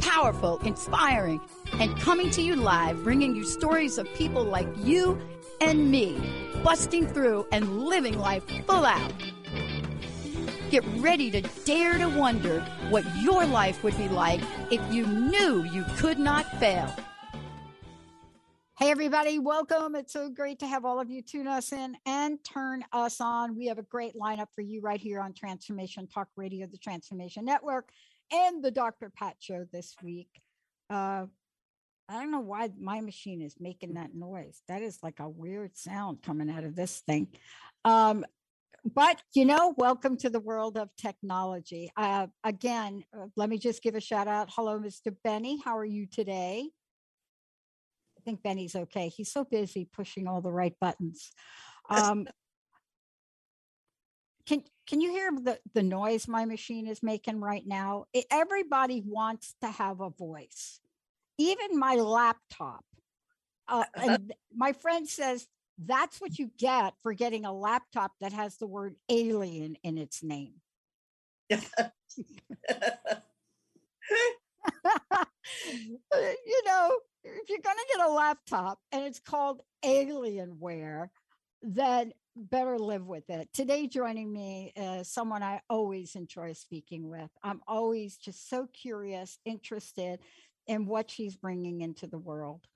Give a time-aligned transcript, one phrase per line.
[0.00, 1.40] Powerful, inspiring,
[1.74, 5.20] and coming to you live, bringing you stories of people like you
[5.60, 6.18] and me,
[6.64, 9.12] busting through and living life full out.
[10.70, 15.64] Get ready to dare to wonder what your life would be like if you knew
[15.64, 16.90] you could not fail.
[18.78, 19.94] Hey, everybody, welcome.
[19.94, 23.54] It's so great to have all of you tune us in and turn us on.
[23.54, 27.44] We have a great lineup for you right here on Transformation Talk Radio, the Transformation
[27.44, 27.90] Network,
[28.32, 29.10] and the Dr.
[29.10, 30.28] Pat Show this week.
[30.88, 31.26] Uh,
[32.08, 34.62] I don't know why my machine is making that noise.
[34.68, 37.28] That is like a weird sound coming out of this thing.
[37.84, 38.24] Um,
[38.84, 41.90] but you know, welcome to the world of technology.
[41.96, 44.48] Uh, again, uh, let me just give a shout out.
[44.50, 45.14] Hello, Mr.
[45.22, 45.60] Benny.
[45.64, 46.68] How are you today?
[48.18, 49.08] I think Benny's okay.
[49.08, 51.30] He's so busy pushing all the right buttons.
[51.88, 52.26] Um,
[54.46, 58.04] can can you hear the the noise my machine is making right now?
[58.12, 60.80] It, everybody wants to have a voice
[61.40, 62.84] even my laptop.
[63.66, 65.46] Uh, and my friend says
[65.82, 70.22] that's what you get for getting a laptop that has the word alien in its
[70.22, 70.54] name.
[71.50, 71.60] you
[76.66, 81.08] know, if you're going to get a laptop and it's called Alienware,
[81.62, 83.48] then better live with it.
[83.52, 87.30] Today, joining me is someone I always enjoy speaking with.
[87.42, 90.20] I'm always just so curious, interested
[90.66, 92.66] in what she's bringing into the world.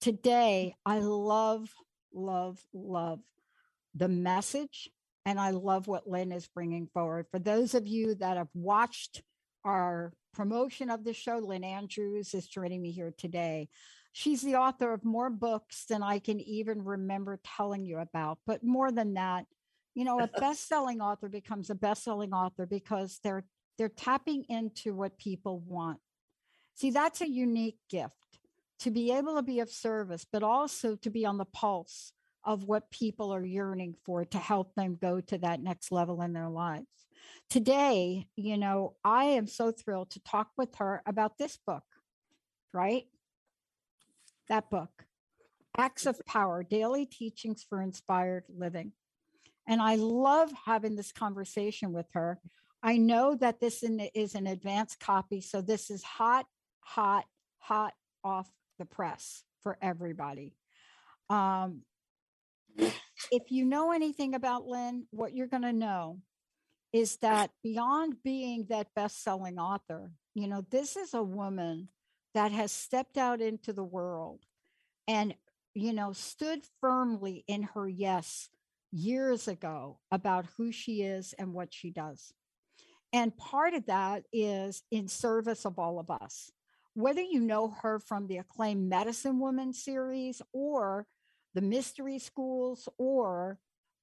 [0.00, 1.72] Today, I love,
[2.14, 3.20] love, love
[3.94, 4.88] the message,
[5.26, 7.26] and I love what Lynn is bringing forward.
[7.30, 9.22] For those of you that have watched
[9.64, 13.68] our promotion of the show, Lynn Andrews is joining me here today.
[14.12, 18.38] She's the author of more books than I can even remember telling you about.
[18.46, 19.46] But more than that,
[19.94, 23.44] you know, a best-selling author becomes a best-selling author because they're
[23.78, 25.98] they're tapping into what people want.
[26.74, 28.12] See, that's a unique gift
[28.80, 32.12] to be able to be of service, but also to be on the pulse
[32.44, 36.32] of what people are yearning for to help them go to that next level in
[36.32, 36.86] their lives.
[37.48, 41.84] Today, you know, I am so thrilled to talk with her about this book,
[42.72, 43.04] right?
[44.48, 45.06] That book,
[45.76, 48.92] Acts of Power Daily Teachings for Inspired Living.
[49.66, 52.40] And I love having this conversation with her.
[52.82, 56.46] I know that this is an advanced copy, so this is hot
[56.82, 57.24] hot,
[57.58, 60.54] hot off the press for everybody.
[61.30, 61.82] Um,
[62.76, 66.18] if you know anything about Lynn, what you're going to know
[66.92, 71.88] is that beyond being that best selling author, you know, this is a woman
[72.34, 74.40] that has stepped out into the world
[75.06, 75.34] and,
[75.74, 78.48] you know, stood firmly in her yes
[78.90, 82.32] years ago about who she is and what she does.
[83.12, 86.50] And part of that is in service of all of us
[86.94, 91.06] whether you know her from the acclaimed Medicine Woman series or
[91.54, 93.58] the mystery schools or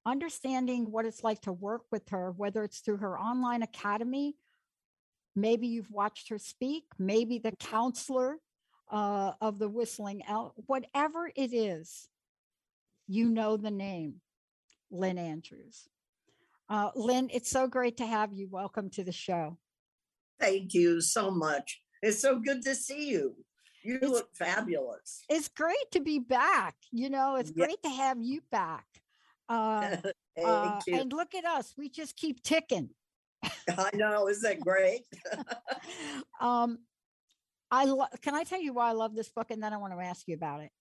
[0.05, 4.35] understanding what it's like to work with her, whether it's through her online academy,
[5.41, 8.37] maybe you've watched her speak, maybe the counselor
[8.91, 12.07] uh, of the Whistling Elk, whatever it is,
[13.07, 14.21] you know the name,
[14.91, 15.87] Lynn Andrews.
[16.69, 18.47] Uh, Lynn, it's so great to have you.
[18.49, 19.57] Welcome to the show.
[20.39, 21.81] Thank you so much.
[22.01, 23.35] It's so good to see you.
[23.83, 25.23] You it's, look fabulous.
[25.29, 26.75] It's great to be back.
[26.91, 27.65] You know, it's yeah.
[27.65, 28.85] great to have you back.
[29.47, 29.97] Uh,
[30.45, 31.73] uh, and look at us.
[31.77, 32.89] We just keep ticking.
[33.43, 34.27] I know.
[34.27, 35.01] Isn't that great?
[36.41, 36.79] um,
[37.71, 39.93] I lo- can I tell you why I love this book, and then I want
[39.93, 40.71] to ask you about it.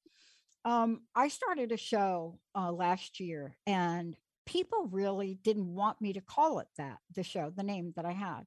[0.64, 4.16] Um, I started a show uh, last year, and
[4.46, 6.98] people really didn't want me to call it that.
[7.14, 8.44] The show, the name that I had,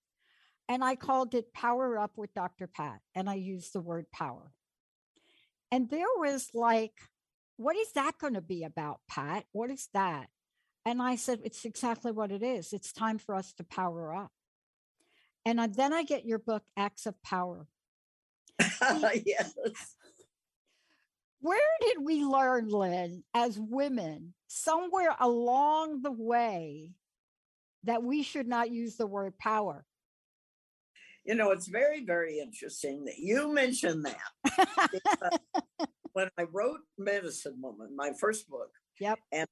[0.68, 2.68] and I called it Power Up with Dr.
[2.68, 4.52] Pat, and I used the word power.
[5.72, 6.94] And there was like,
[7.58, 9.46] what is that going to be about, Pat?
[9.52, 10.28] What is that?
[10.86, 12.74] And I said, it's exactly what it is.
[12.74, 14.32] It's time for us to power up.
[15.46, 17.68] And I, then I get your book, Acts of Power.
[18.60, 19.54] yes.
[21.40, 26.92] Where did we learn, Lynn, as women, somewhere along the way,
[27.84, 29.86] that we should not use the word power?
[31.24, 35.40] you know, it's very, very interesting that you mentioned that.
[36.14, 38.72] when I wrote Medicine Woman, my first book.
[39.00, 39.20] Yep.
[39.32, 39.48] And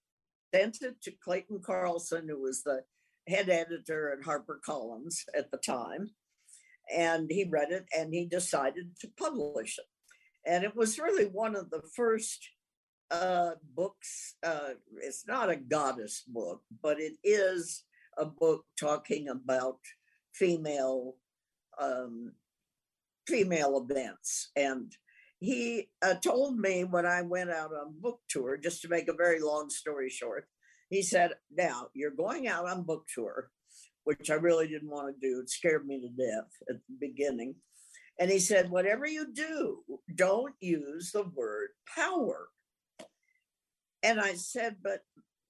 [0.53, 2.83] sent it to Clayton Carlson, who was the
[3.27, 6.11] head editor at HarperCollins at the time.
[6.93, 9.85] And he read it and he decided to publish it.
[10.45, 12.49] And it was really one of the first
[13.11, 14.35] uh, books.
[14.43, 14.71] Uh,
[15.03, 17.83] it's not a goddess book, but it is
[18.17, 19.79] a book talking about
[20.33, 21.15] female
[21.79, 22.33] um,
[23.27, 24.49] female events.
[24.55, 24.91] And
[25.39, 29.13] he uh, told me when I went out on book tour, just to make a
[29.13, 30.45] very long story short,
[30.89, 33.49] he said, Now you're going out on book tour,
[34.03, 35.39] which I really didn't want to do.
[35.39, 37.55] It scared me to death at the beginning.
[38.19, 39.79] And he said, Whatever you do,
[40.13, 42.49] don't use the word power.
[44.03, 45.01] And I said, But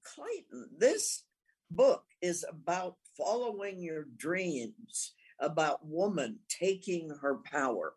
[0.04, 1.24] Clayton, this
[1.72, 7.94] book is about following your dreams, about woman taking her power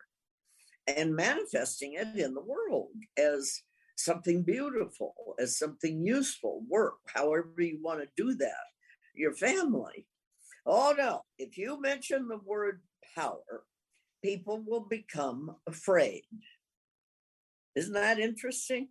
[0.87, 3.61] and manifesting it in the world as
[3.96, 8.64] something beautiful, as something useful, work, however you want to do that,
[9.14, 10.06] your family.
[10.67, 12.81] Oh no, if you mention the word
[13.14, 13.64] power,
[14.23, 16.23] people will become afraid.
[17.75, 18.88] Isn't that interesting?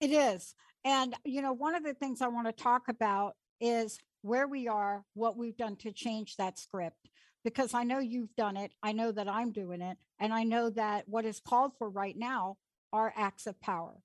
[0.00, 0.54] It is.
[0.84, 4.68] And, you know, one of the things I want to talk about is where we
[4.68, 7.08] are, what we've done to change that script.
[7.46, 8.72] Because I know you've done it.
[8.82, 9.96] I know that I'm doing it.
[10.18, 12.56] And I know that what is called for right now
[12.92, 14.02] are acts of power.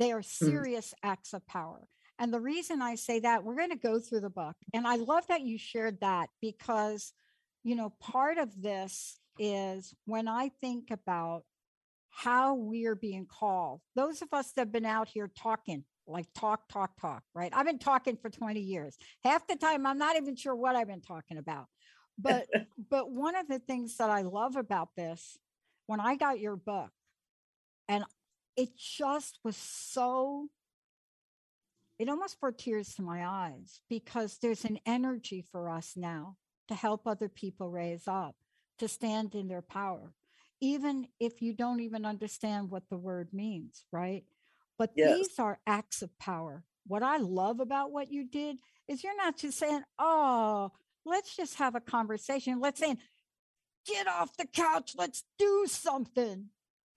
[0.00, 0.24] They are Hmm.
[0.24, 1.86] serious acts of power.
[2.18, 4.56] And the reason I say that, we're going to go through the book.
[4.74, 7.12] And I love that you shared that because,
[7.62, 11.44] you know, part of this is when I think about
[12.08, 16.68] how we're being called, those of us that have been out here talking, like talk,
[16.68, 17.52] talk, talk, right?
[17.54, 18.98] I've been talking for 20 years.
[19.22, 21.68] Half the time, I'm not even sure what I've been talking about.
[22.22, 22.48] But
[22.90, 25.38] but one of the things that I love about this,
[25.86, 26.90] when I got your book,
[27.88, 28.04] and
[28.56, 30.48] it just was so
[31.98, 36.36] it almost brought tears to my eyes because there's an energy for us now
[36.68, 38.36] to help other people raise up,
[38.78, 40.14] to stand in their power,
[40.60, 44.24] even if you don't even understand what the word means, right?
[44.78, 45.18] But Yes.
[45.18, 46.64] these are acts of power.
[46.86, 48.56] What I love about what you did
[48.88, 50.72] is you're not just saying, oh,
[51.04, 52.60] let's just have a conversation.
[52.60, 52.96] Let's say,
[53.86, 56.46] get off the couch, let's do something.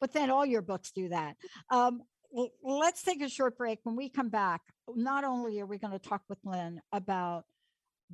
[0.00, 1.36] but then all your books do that.
[1.70, 2.02] Um,
[2.36, 3.80] l- let's take a short break.
[3.82, 4.62] When we come back,
[4.94, 7.44] not only are we going to talk with Lynn about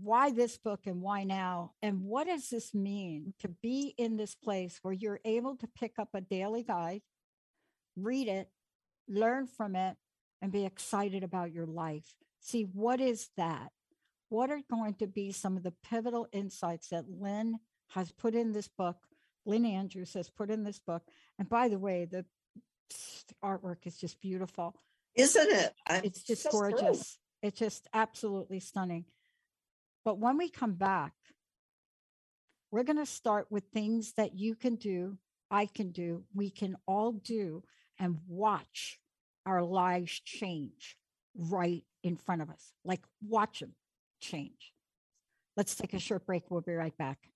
[0.00, 4.34] why this book and why now, and what does this mean to be in this
[4.34, 7.02] place where you're able to pick up a daily guide,
[7.96, 8.48] read it,
[9.08, 9.96] learn from it,
[10.40, 12.14] and be excited about your life.
[12.40, 13.70] See, what is that?
[14.28, 17.58] What are going to be some of the pivotal insights that Lynn
[17.88, 18.96] has put in this book?
[19.44, 21.02] Lynn Andrews has put in this book.
[21.38, 22.24] And by the way, the
[23.44, 24.74] artwork is just beautiful.
[25.14, 25.74] Isn't it?
[25.86, 27.18] I'm It's just so gorgeous.
[27.42, 29.04] It's just absolutely stunning.
[30.04, 31.12] But when we come back,
[32.70, 35.18] we're going to start with things that you can do,
[35.50, 37.64] I can do, we can all do,
[37.98, 39.00] and watch
[39.44, 40.96] our lives change
[41.36, 42.72] right in front of us.
[42.84, 43.74] Like, watch them
[44.20, 44.72] change.
[45.56, 46.50] Let's take a short break.
[46.50, 47.29] We'll be right back.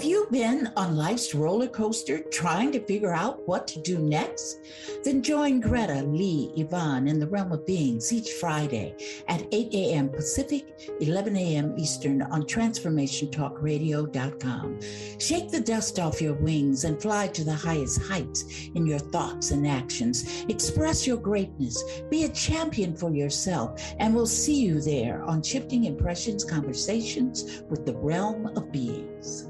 [0.00, 4.60] Have you been on life's roller coaster trying to figure out what to do next?
[5.04, 8.94] Then join Greta, Lee, Yvonne in the realm of beings each Friday
[9.28, 10.08] at 8 a.m.
[10.08, 11.78] Pacific, 11 a.m.
[11.78, 14.80] Eastern on TransformationTalkRadio.com.
[15.18, 19.50] Shake the dust off your wings and fly to the highest heights in your thoughts
[19.50, 20.46] and actions.
[20.48, 21.84] Express your greatness.
[22.08, 27.84] Be a champion for yourself, and we'll see you there on Shifting Impressions Conversations with
[27.84, 29.49] the Realm of Beings.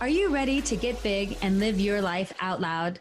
[0.00, 3.00] Are you ready to get big and live your life out loud?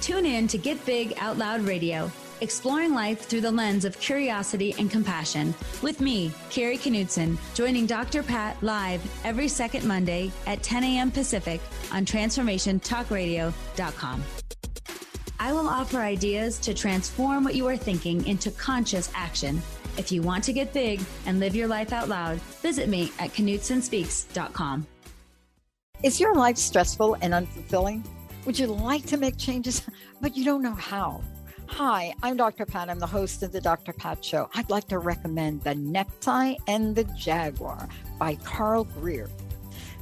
[0.00, 2.08] Tune in to Get Big Out Loud Radio,
[2.40, 5.52] exploring life through the lens of curiosity and compassion,
[5.82, 8.22] with me, Carrie Knudsen, joining Dr.
[8.22, 11.10] Pat live every second Monday at 10 a.m.
[11.10, 14.22] Pacific on TransformationTalkRadio.com.
[15.40, 19.60] I will offer ideas to transform what you are thinking into conscious action.
[19.96, 23.32] If you want to get big and live your life out loud, visit me at
[23.32, 24.86] KnudsenSpeaks.com.
[26.04, 28.06] Is your life stressful and unfulfilling?
[28.46, 29.82] Would you like to make changes,
[30.20, 31.20] but you don't know how?
[31.66, 32.64] Hi, I'm Dr.
[32.64, 32.88] Pat.
[32.88, 33.92] I'm the host of the Dr.
[33.92, 34.48] Pat Show.
[34.54, 39.28] I'd like to recommend The Necktie and the Jaguar by Carl Greer.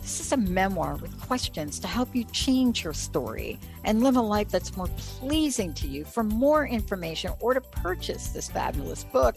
[0.03, 4.21] This is a memoir with questions to help you change your story and live a
[4.21, 6.05] life that's more pleasing to you.
[6.05, 9.37] For more information or to purchase this fabulous book,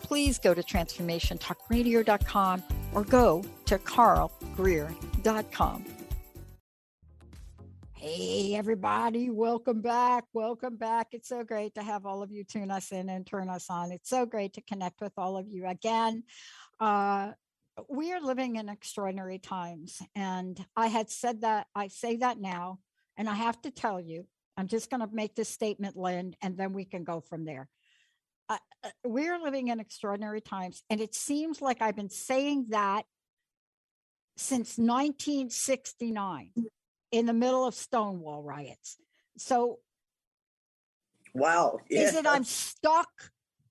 [0.00, 5.84] please go to transformationtalkradio.com or go to carlgreer.com.
[7.94, 10.24] Hey, everybody, welcome back.
[10.34, 11.08] Welcome back.
[11.12, 13.90] It's so great to have all of you tune us in and turn us on.
[13.90, 16.24] It's so great to connect with all of you again.
[16.80, 17.32] Uh,
[17.88, 20.02] we are living in extraordinary times.
[20.14, 22.78] And I had said that, I say that now,
[23.16, 24.26] and I have to tell you,
[24.58, 27.70] I'm just going to make this statement, Lynn, and then we can go from there.
[28.50, 30.82] Uh, uh, we're living in extraordinary times.
[30.90, 33.04] And it seems like I've been saying that
[34.42, 36.50] since 1969
[37.10, 38.96] in the middle of Stonewall riots.
[39.38, 39.78] So,
[41.34, 41.78] wow.
[41.88, 42.02] Yeah.
[42.02, 43.10] Is it I'm stuck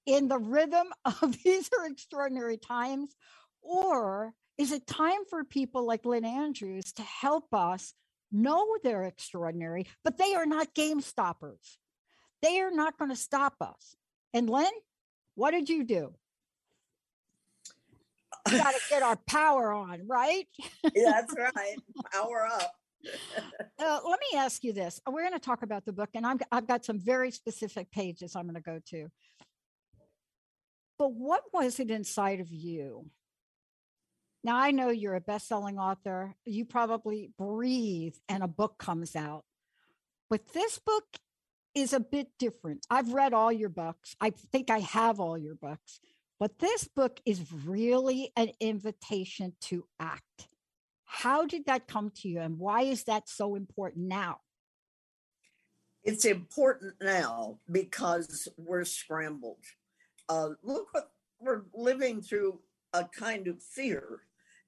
[0.06, 3.16] in the rhythm of these are extraordinary times?
[3.62, 7.94] Or is it time for people like Lynn Andrews to help us
[8.32, 11.80] know they're extraordinary, but they are not game stoppers?
[12.42, 13.96] They are not going to stop us.
[14.34, 14.72] And Lynn,
[15.36, 16.14] what did you do?
[18.52, 20.48] We got to get our power on, right?
[20.96, 21.78] Yeah, that's right.
[22.12, 22.72] Power up.
[23.80, 25.00] uh, let me ask you this.
[25.08, 28.36] We're going to talk about the book, and I'm, I've got some very specific pages
[28.36, 29.08] I'm going to go to.
[30.98, 33.08] But what was it inside of you?
[34.44, 36.36] Now, I know you're a best selling author.
[36.46, 39.44] You probably breathe and a book comes out.
[40.30, 41.06] But this book
[41.76, 42.86] is a bit different.
[42.90, 44.16] I've read all your books.
[44.20, 46.00] I think I have all your books.
[46.42, 50.48] But this book is really an invitation to act.
[51.06, 54.40] How did that come to you, and why is that so important now?
[56.04, 59.64] It's important now because we're scrambled.
[60.30, 62.58] Uh, look what we're living through
[62.92, 64.22] a kind of fear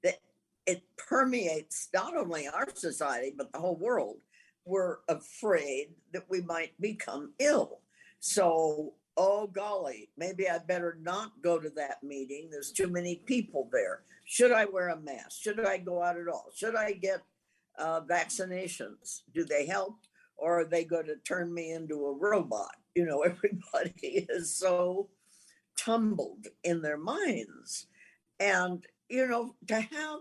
[0.04, 0.20] that
[0.68, 4.18] it permeates not only our society, but the whole world.
[4.64, 7.80] We're afraid that we might become ill.
[8.20, 12.50] So oh golly, maybe I better not go to that meeting.
[12.50, 14.02] There's too many people there.
[14.26, 15.42] Should I wear a mask?
[15.42, 16.50] Should I go out at all?
[16.56, 17.22] Should I get
[17.78, 19.22] uh, vaccinations?
[19.34, 19.98] Do they help?
[20.38, 22.76] Or are they going to turn me into a robot?
[22.96, 25.10] You know, everybody is so
[25.76, 27.88] tumbled in their minds.
[28.40, 30.20] And, you know, to have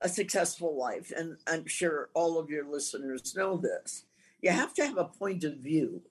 [0.00, 4.04] a successful life, and I'm sure all of your listeners know this,
[4.42, 6.02] you have to have a point of view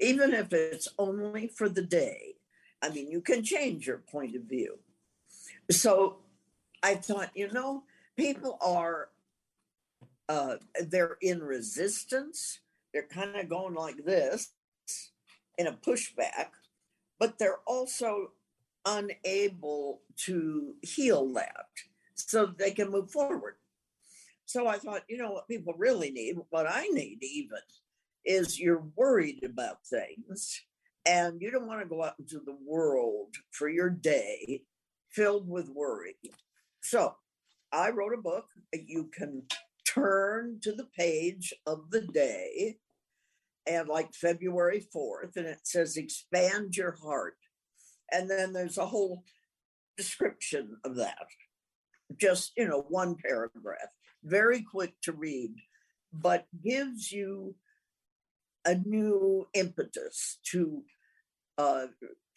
[0.00, 2.34] even if it's only for the day.
[2.82, 4.78] I mean, you can change your point of view.
[5.70, 6.18] So
[6.82, 7.84] I thought, you know,
[8.16, 9.08] people are,
[10.28, 12.60] uh, they're in resistance.
[12.92, 14.50] They're kind of going like this
[15.58, 16.48] in a pushback,
[17.18, 18.32] but they're also
[18.84, 21.66] unable to heal that
[22.14, 23.56] so they can move forward.
[24.44, 27.58] So I thought, you know what people really need, what I need even,
[28.26, 30.60] is you're worried about things
[31.06, 34.62] and you don't want to go out into the world for your day
[35.10, 36.16] filled with worry.
[36.82, 37.14] So
[37.72, 38.46] I wrote a book.
[38.72, 39.44] You can
[39.86, 42.76] turn to the page of the day
[43.66, 47.36] and like February 4th, and it says expand your heart.
[48.12, 49.24] And then there's a whole
[49.96, 51.26] description of that.
[52.20, 53.90] Just, you know, one paragraph,
[54.22, 55.54] very quick to read,
[56.12, 57.56] but gives you
[58.66, 60.82] a new impetus to
[61.58, 61.86] uh,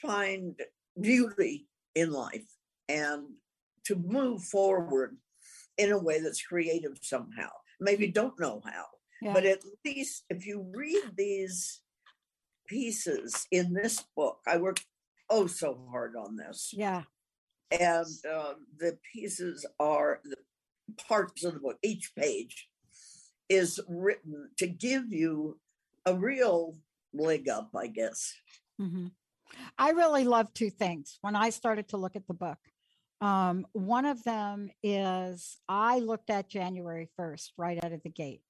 [0.01, 0.55] find
[1.00, 2.48] beauty in life
[2.88, 3.24] and
[3.86, 5.17] to move forward
[5.77, 7.50] in a way that's creative somehow.
[7.81, 8.86] Maybe don't know how,
[9.21, 9.33] Yeah.
[9.33, 11.81] but at least if you read these
[12.67, 14.86] pieces in this book, I worked
[15.29, 16.71] oh so hard on this.
[16.74, 17.03] yeah.
[17.71, 20.38] And um, the pieces are the
[21.07, 22.67] parts of the book, each page
[23.48, 25.59] is written to give you
[26.09, 26.75] a real
[27.13, 28.33] leg up, I guess.
[28.79, 29.07] hmm
[29.79, 32.59] I really love two things when I started to look at the book.
[33.19, 38.41] Um, one of them is I looked at January 1st right out of the gate,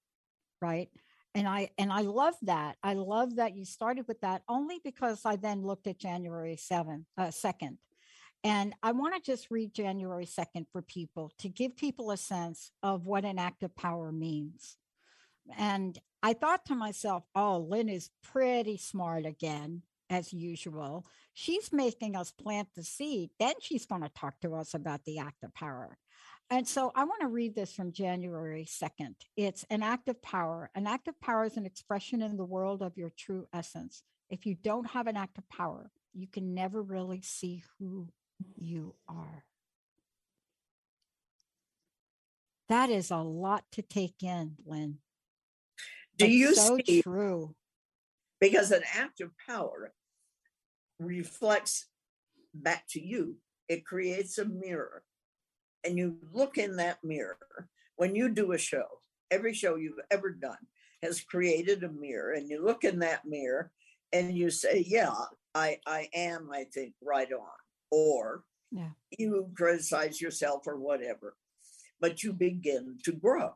[0.61, 0.89] right?
[1.35, 2.75] And I and I love that.
[2.83, 7.05] I love that you started with that only because I then looked at January 7th,
[7.17, 7.77] uh, 2nd.
[8.43, 12.71] And I want to just read January 2nd for people to give people a sense
[12.83, 14.77] of what an act of power means.
[15.57, 21.05] And I thought to myself, oh, Lynn is pretty smart again, as usual.
[21.33, 23.29] She's making us plant the seed.
[23.39, 25.97] Then she's going to talk to us about the act of power.
[26.49, 29.15] And so I want to read this from January 2nd.
[29.37, 30.71] It's an act of power.
[30.73, 34.01] An act of power is an expression in the world of your true essence.
[34.29, 38.09] If you don't have an act of power, you can never really see who
[38.57, 39.45] you are.
[42.67, 44.99] That is a lot to take in, Lynn.
[46.19, 47.01] Do But you so see?
[47.01, 47.55] true?
[48.41, 49.93] Because an act of power
[50.99, 51.87] reflects
[52.53, 53.37] back to you,
[53.69, 55.03] it creates a mirror.
[55.85, 58.85] And you look in that mirror when you do a show,
[59.31, 60.57] every show you've ever done
[61.01, 63.71] has created a mirror, and you look in that mirror
[64.11, 65.13] and you say, Yeah,
[65.55, 67.47] I, I am, I think, right on.
[67.91, 68.89] Or Yeah.
[69.17, 71.37] you criticize yourself or whatever,
[72.01, 73.55] but you begin to grow.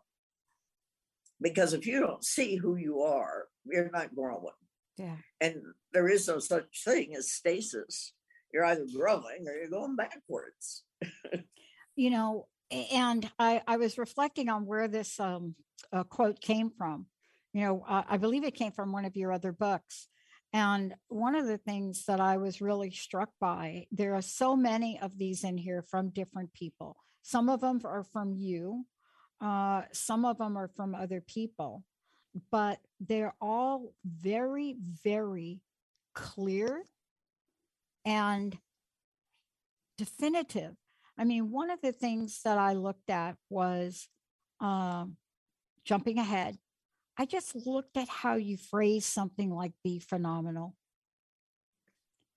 [1.43, 4.53] Because if you don't see who you are, you're not growing.
[4.97, 5.17] Yeah.
[5.39, 8.13] And there is no such thing as stasis.
[8.51, 10.83] You're either growing or you're going backwards.
[11.95, 15.55] you know and i i was reflecting on where this um
[15.91, 17.05] uh, quote came from
[17.53, 20.08] you know uh, i believe it came from one of your other books
[20.53, 24.99] and one of the things that i was really struck by there are so many
[25.01, 28.86] of these in here from different people some of them are from you
[29.43, 31.84] uh, some of them are from other people
[32.51, 35.62] but they're all very very
[36.15, 36.84] clear
[38.06, 38.58] and
[39.97, 40.75] definitive
[41.17, 44.08] I mean, one of the things that I looked at was
[44.60, 45.17] um,
[45.86, 46.58] jumping ahead.
[47.17, 50.75] I just looked at how you phrase something like be phenomenal.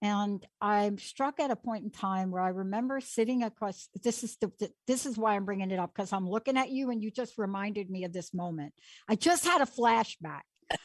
[0.03, 3.89] And I'm struck at a point in time where I remember sitting across.
[4.03, 4.51] This is the,
[4.87, 7.39] this is why I'm bringing it up because I'm looking at you and you just
[7.39, 8.75] reminded me of this moment.
[9.09, 10.43] I just had a flashback.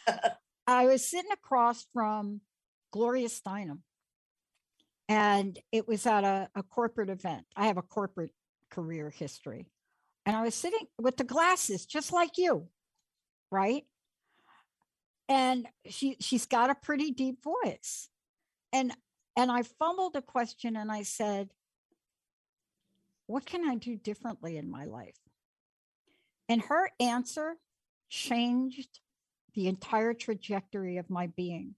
[0.67, 2.39] I was sitting across from
[2.91, 3.79] Gloria Steinem,
[5.09, 7.45] and it was at a, a corporate event.
[7.55, 8.31] I have a corporate
[8.71, 9.67] career history.
[10.25, 12.67] And I was sitting with the glasses, just like you,
[13.51, 13.83] right?
[15.27, 18.09] And she she's got a pretty deep voice.
[18.73, 18.93] And
[19.37, 21.49] and I fumbled a question and I said,
[23.27, 25.15] what can I do differently in my life?
[26.49, 27.55] And her answer
[28.09, 28.99] changed
[29.53, 31.75] the entire trajectory of my being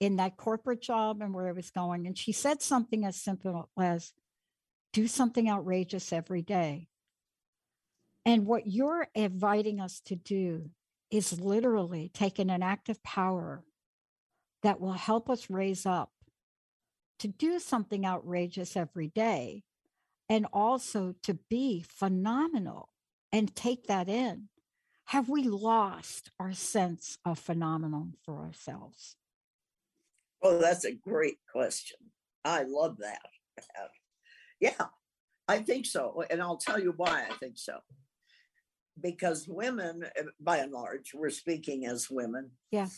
[0.00, 2.06] in that corporate job and where I was going.
[2.06, 4.12] And she said something as simple as
[4.94, 6.88] do something outrageous every day.
[8.24, 10.70] And what you're inviting us to do
[11.10, 13.62] is literally taking an act of power
[14.62, 16.10] that will help us raise up
[17.18, 19.64] to do something outrageous every day
[20.28, 22.90] and also to be phenomenal
[23.32, 24.48] and take that in.
[25.06, 29.16] Have we lost our sense of phenomenal for ourselves?
[30.42, 31.98] Oh, that's a great question.
[32.44, 33.20] I love that.
[34.60, 34.86] Yeah,
[35.46, 36.24] I think so.
[36.30, 37.78] And I'll tell you why I think so.
[39.00, 42.50] Because women, uh, by and large, we're speaking as women.
[42.72, 42.88] Yeah.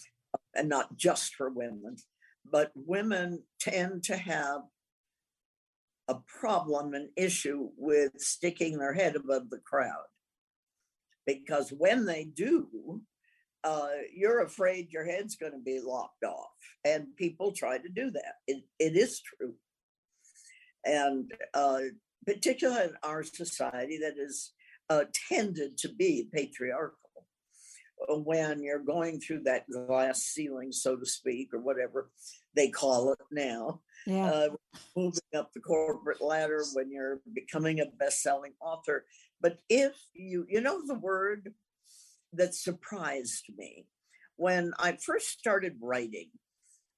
[0.55, 1.97] And not just for women,
[2.45, 4.63] but women tend to have
[6.09, 10.07] a problem, an issue with sticking their head above the crowd.
[11.27, 13.03] Because when they do,
[13.63, 16.51] uh, you're afraid your head's going to be lopped off.
[16.85, 18.35] And people try to do that.
[18.47, 19.55] It, it is true.
[20.85, 21.81] And uh,
[22.27, 24.53] particularly in our society that is
[24.89, 26.97] uh, tended to be patriarchal,
[28.09, 32.11] when you're going through that glass ceiling, so to speak, or whatever
[32.55, 34.31] they call it now, Yeah.
[34.31, 34.49] uh,
[34.97, 39.07] moving up the corporate ladder when you're becoming a best-selling author.
[39.41, 41.55] But if you, you know, the word
[42.33, 43.87] that surprised me
[44.37, 46.31] when I first started writing,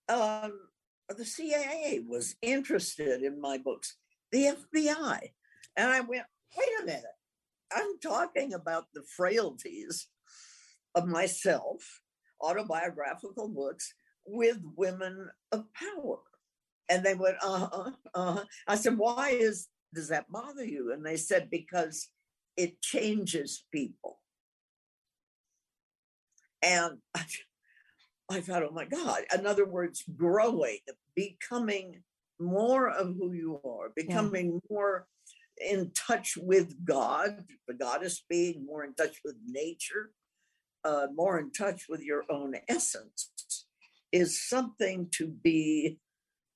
[0.08, 0.68] um,
[1.08, 3.96] the CIA was interested in my books,
[4.30, 5.32] the FBI,
[5.76, 6.24] and I went,
[6.56, 7.04] wait a minute.
[7.74, 10.08] I'm talking about the frailties
[10.94, 12.00] of myself,
[12.40, 13.94] autobiographical books
[14.26, 16.18] with women of power.
[16.88, 18.44] And they went, uh huh, uh huh.
[18.66, 20.92] I said, why is does that bother you?
[20.92, 22.08] And they said, because
[22.56, 24.20] it changes people.
[26.62, 27.24] And I,
[28.30, 29.22] I thought, oh my God.
[29.36, 30.78] In other words, growing,
[31.14, 32.02] becoming
[32.38, 34.58] more of who you are, becoming yeah.
[34.70, 35.06] more
[35.58, 40.10] in touch with God, the goddess being more in touch with nature,
[40.84, 43.30] uh, more in touch with your own essence,
[44.10, 45.98] is something to be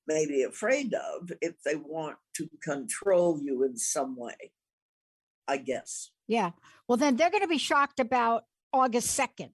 [0.06, 4.52] maybe afraid of if they want to control you in some way,
[5.48, 6.10] I guess.
[6.28, 6.50] Yeah.
[6.88, 9.50] Well, then they're going to be shocked about August 2nd,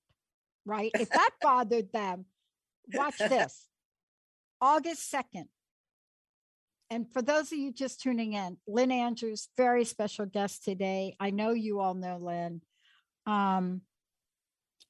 [0.64, 0.90] right?
[0.94, 2.26] If that bothered them,
[2.92, 3.68] watch this.
[4.61, 5.46] August 2nd.
[6.90, 11.16] And for those of you just tuning in, Lynn Andrews, very special guest today.
[11.18, 12.61] I know you all know Lynn.
[13.26, 13.80] Um,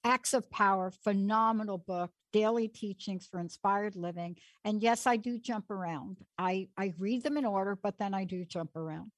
[0.04, 4.36] Acts of Power, phenomenal book, daily teachings for inspired living.
[4.64, 6.18] And yes, I do jump around.
[6.38, 9.12] I, I read them in order, but then I do jump around.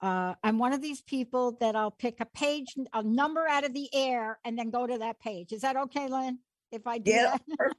[0.00, 3.74] Uh, I'm one of these people that I'll pick a page, a number out of
[3.74, 5.52] the air, and then go to that page.
[5.52, 6.38] Is that okay, Lynn?
[6.70, 7.74] If I do yeah, that?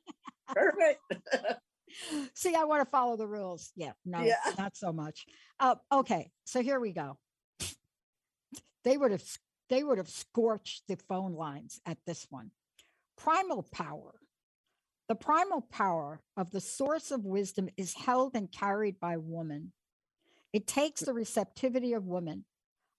[0.47, 1.01] perfect.
[2.33, 3.71] See, I want to follow the rules.
[3.75, 4.35] Yeah, no, yeah.
[4.57, 5.25] not so much.
[5.59, 7.17] Uh, okay, so here we go.
[8.85, 9.23] They would have
[9.69, 12.51] they would have scorched the phone lines at this one.
[13.17, 14.15] Primal power.
[15.07, 19.73] The primal power of the source of wisdom is held and carried by woman.
[20.53, 22.45] It takes the receptivity of woman,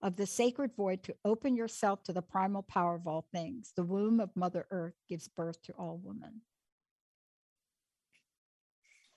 [0.02, 3.72] of the sacred void, to open yourself to the primal power of all things.
[3.76, 6.42] The womb of Mother Earth gives birth to all women.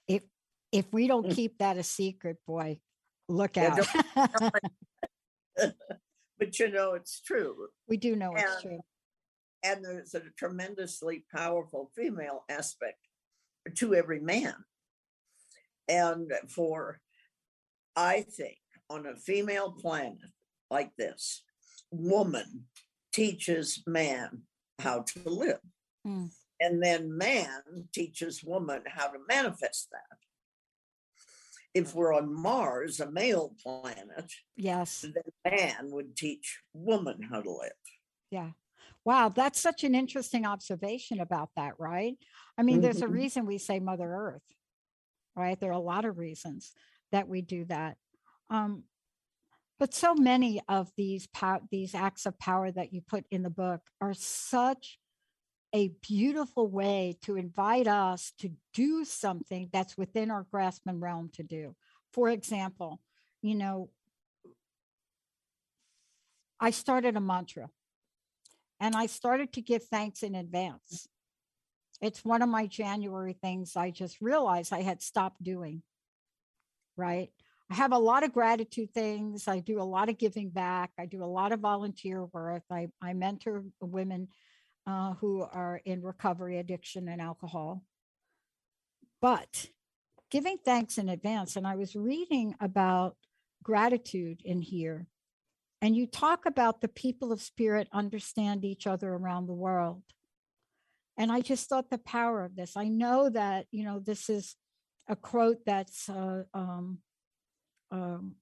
[0.08, 0.24] If
[0.72, 1.36] if we don't mm.
[1.36, 2.80] keep that a secret, boy,
[3.28, 3.80] look out.
[6.40, 7.68] but you know it's true.
[7.88, 8.80] We do know and, it's true.
[9.64, 12.98] And there's a tremendously powerful female aspect
[13.76, 14.56] to every man.
[15.88, 17.00] And for,
[17.96, 18.58] I think,
[18.90, 20.18] on a female planet
[20.70, 21.44] like this,
[21.92, 22.66] woman
[23.14, 24.42] teaches man
[24.80, 25.60] how to live.
[26.06, 26.30] Mm.
[26.60, 27.62] And then man
[27.94, 30.18] teaches woman how to manifest that
[31.74, 37.52] if we're on Mars, a male planet, yes, then man would teach woman how to
[37.52, 37.72] live.
[38.30, 38.52] Yeah.
[39.06, 42.16] Wow, that's such an interesting observation about that, right?
[42.58, 42.84] I mean, mm-hmm.
[42.84, 43.14] there's a mm-hmm.
[43.14, 44.44] reason we say Mother Earth,
[45.36, 45.60] right?
[45.60, 46.72] There are a lot of reasons
[47.12, 47.98] that we do that.
[48.50, 48.84] Um,
[49.80, 53.50] but so many of these pow- these acts of power that you put in the
[53.50, 55.00] book are such
[55.74, 61.30] a beautiful way to invite us to do something that's within our grasp and realm
[61.34, 61.76] to do.
[62.12, 63.02] For example,
[63.42, 63.90] you know,
[66.60, 67.70] I started a mantra
[68.80, 71.08] and I started to give thanks in advance.
[72.02, 75.82] It's one of my January things I just realized I had stopped doing.
[76.96, 77.32] Right.
[77.72, 79.48] I have a lot of gratitude things.
[79.48, 80.92] I do a lot of giving back.
[81.00, 82.64] I do a lot of volunteer work.
[82.70, 84.28] I, I mentor women
[84.86, 87.84] uh, who are in recovery, addiction, and alcohol.
[89.22, 89.68] But
[90.30, 93.16] giving thanks in advance, and I was reading about
[93.64, 95.08] gratitude in here,
[95.82, 100.04] and you talk about the people of spirit understand each other around the world.
[101.18, 102.76] And I just thought the power of this.
[102.76, 104.56] I know that, you know, this is
[105.08, 107.00] a quote that's uh, um,
[107.92, 108.36] um,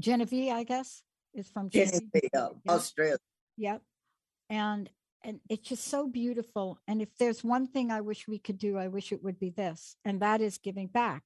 [0.00, 1.02] Genevieve, I guess,
[1.34, 2.60] is from Genevieve, Genevieve.
[2.68, 3.18] Australia.
[3.58, 3.82] Yep.
[4.48, 4.90] And
[5.24, 6.78] and it's just so beautiful.
[6.88, 9.50] And if there's one thing I wish we could do, I wish it would be
[9.50, 11.22] this, and that is giving back.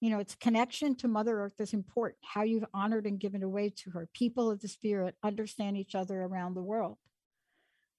[0.00, 2.18] You know, it's connection to Mother Earth is important.
[2.22, 4.08] How you've honored and given away to her.
[4.12, 6.98] People of the spirit understand each other around the world.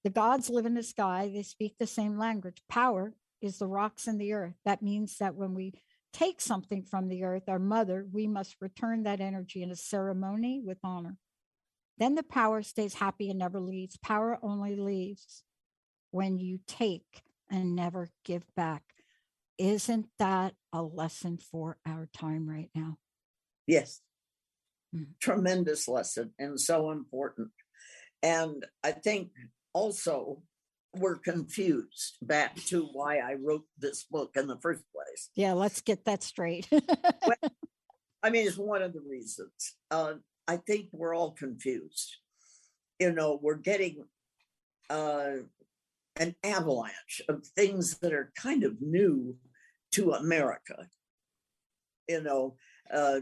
[0.04, 2.62] The gods live in the sky, they speak the same language.
[2.70, 4.56] Power is the rocks in the earth.
[4.64, 5.74] That means that when we
[6.14, 10.62] take something from the earth, our mother, we must return that energy in a ceremony
[10.64, 11.18] with honor.
[11.98, 13.98] Then the power stays happy and never leaves.
[13.98, 15.44] Power only leaves
[16.12, 18.84] when you take and never give back.
[19.58, 22.98] Isn't that a lesson for our time right now?
[23.66, 24.02] Yes.
[24.96, 25.12] Mm-hmm.
[25.20, 27.50] Tremendous lesson and so important.
[28.22, 29.32] And I think
[29.74, 30.44] also
[30.96, 35.30] we're confused back to why I wrote this book in the first place.
[35.36, 36.68] Yeah, let's get that straight.
[36.72, 37.52] well,
[38.24, 39.76] I mean, it's one of the reasons.
[39.92, 40.16] Uh,
[40.48, 42.18] I think we're all confused.
[43.00, 44.06] You know, we're getting
[44.90, 45.38] uh,
[46.16, 49.36] an avalanche of things that are kind of new
[49.94, 50.88] to America.
[52.08, 52.56] You know,
[52.94, 53.20] uh,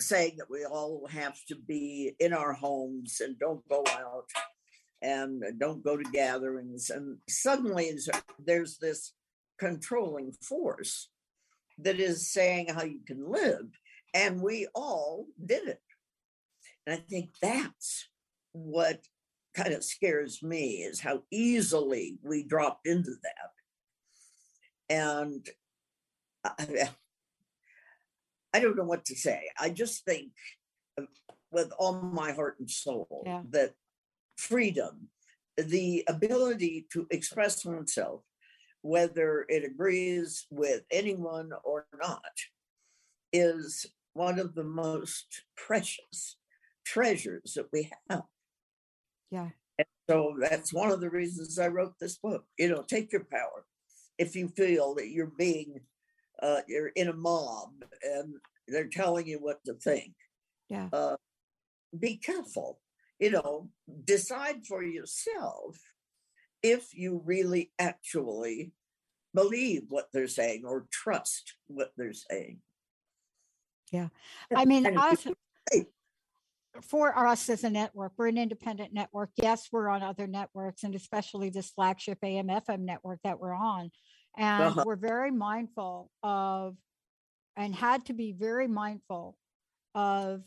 [0.00, 4.28] saying that we all have to be in our homes and don't go out
[5.02, 6.90] and don't go to gatherings.
[6.90, 7.90] And suddenly
[8.38, 9.12] there's this
[9.58, 11.08] controlling force
[11.78, 13.66] that is saying how you can live.
[14.14, 15.80] And we all did it.
[16.86, 18.08] And I think that's
[18.52, 19.00] what
[19.54, 24.94] kind of scares me is how easily we dropped into that.
[24.94, 25.46] And
[26.44, 26.88] I,
[28.54, 29.50] I don't know what to say.
[29.58, 30.30] I just think
[30.98, 31.08] um,
[31.50, 33.42] with all my heart and soul yeah.
[33.50, 33.74] that
[34.36, 35.08] freedom,
[35.56, 38.22] the ability to express oneself,
[38.82, 42.22] whether it agrees with anyone or not,
[43.32, 46.36] is one of the most precious
[46.86, 48.22] treasures that we have.
[49.30, 49.48] Yeah.
[49.78, 52.44] And so that's one of the reasons I wrote this book.
[52.58, 53.66] You know, take your power.
[54.18, 55.80] If you feel that you're being,
[56.42, 57.70] uh, you're in a mob
[58.02, 58.34] and
[58.68, 60.14] they're telling you what to think.
[60.70, 60.88] Yeah.
[60.92, 61.16] Uh,
[61.98, 62.80] be careful.
[63.18, 63.70] You know,
[64.04, 65.78] decide for yourself
[66.62, 68.72] if you really actually
[69.34, 72.58] believe what they're saying or trust what they're saying.
[73.92, 74.08] Yeah.
[74.54, 75.26] I mean, us,
[76.82, 79.30] for us as a network, we're an independent network.
[79.36, 83.90] Yes, we're on other networks and especially this flagship AM FM network that we're on.
[84.36, 84.84] And uh-huh.
[84.86, 86.76] we're very mindful of
[87.56, 89.36] and had to be very mindful
[89.94, 90.42] of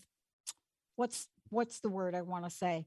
[0.96, 2.86] what's what's the word I want to say?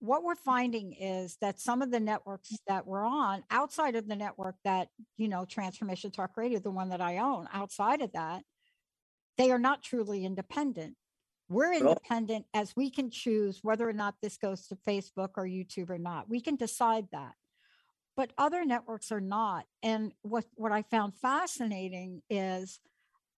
[0.00, 4.16] What we're finding is that some of the networks that we're on outside of the
[4.16, 8.44] network that, you know, Transformation Talk Radio, the one that I own, outside of that,
[9.36, 10.94] they are not truly independent.
[11.48, 15.88] We're independent as we can choose whether or not this goes to Facebook or YouTube
[15.90, 16.28] or not.
[16.28, 17.32] We can decide that.
[18.16, 19.64] But other networks are not.
[19.82, 22.80] And what, what I found fascinating is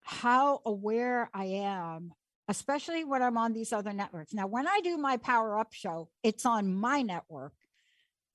[0.02, 2.14] how aware I am,
[2.48, 4.34] especially when I'm on these other networks.
[4.34, 7.54] Now, when I do my Power Up show, it's on my network.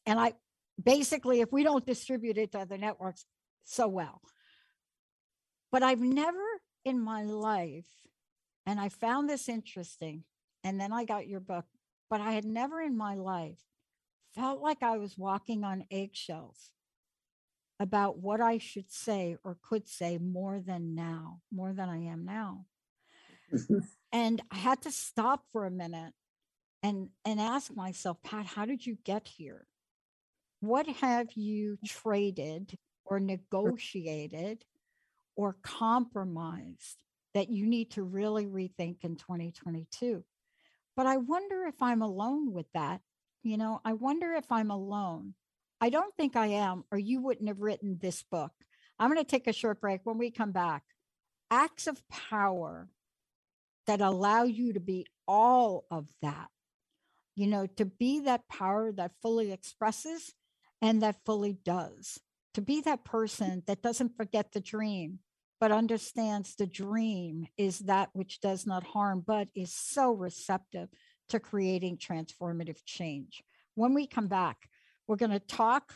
[0.06, 0.34] And I
[0.80, 3.24] basically, if we don't distribute it to other networks,
[3.64, 4.20] so well.
[5.72, 6.44] But I've never
[6.84, 7.88] in my life,
[8.66, 10.24] and I found this interesting,
[10.62, 11.66] and then I got your book,
[12.08, 13.58] but I had never in my life
[14.34, 16.70] felt like I was walking on eggshells
[17.78, 22.24] about what I should say or could say more than now, more than I am
[22.24, 22.66] now.
[24.12, 26.12] and I had to stop for a minute
[26.82, 29.66] and and ask myself, Pat, how did you get here?
[30.60, 34.64] What have you traded or negotiated
[35.36, 37.03] or compromised
[37.34, 40.24] that you need to really rethink in 2022?
[40.96, 43.00] But I wonder if I'm alone with that.
[43.42, 45.34] You know, I wonder if I'm alone
[45.84, 48.52] I don't think I am, or you wouldn't have written this book.
[48.98, 50.00] I'm going to take a short break.
[50.04, 50.82] When we come back,
[51.50, 52.88] acts of power
[53.86, 56.48] that allow you to be all of that,
[57.36, 60.32] you know, to be that power that fully expresses
[60.80, 62.18] and that fully does,
[62.54, 65.18] to be that person that doesn't forget the dream,
[65.64, 70.90] but understands the dream is that which does not harm, but is so receptive
[71.26, 73.42] to creating transformative change.
[73.74, 74.68] When we come back,
[75.06, 75.94] we're going to talk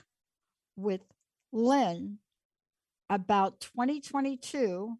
[0.74, 1.02] with
[1.52, 2.16] Lynn
[3.10, 4.96] about 2022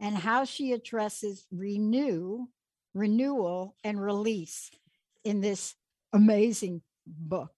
[0.00, 2.46] and how she addresses renew,
[2.94, 4.70] renewal, and release
[5.22, 5.74] in this
[6.14, 7.52] amazing book.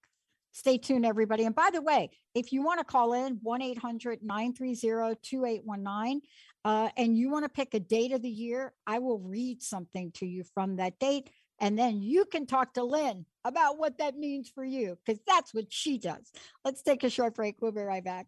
[0.53, 1.45] Stay tuned, everybody.
[1.45, 6.21] And by the way, if you want to call in 1 800 930 2819
[6.65, 10.13] uh, and you want to pick a date of the year, I will read something
[10.17, 11.31] to you from that date.
[11.61, 15.55] And then you can talk to Lynn about what that means for you, because that's
[15.55, 16.33] what she does.
[16.65, 17.57] Let's take a short break.
[17.61, 18.27] We'll be right back.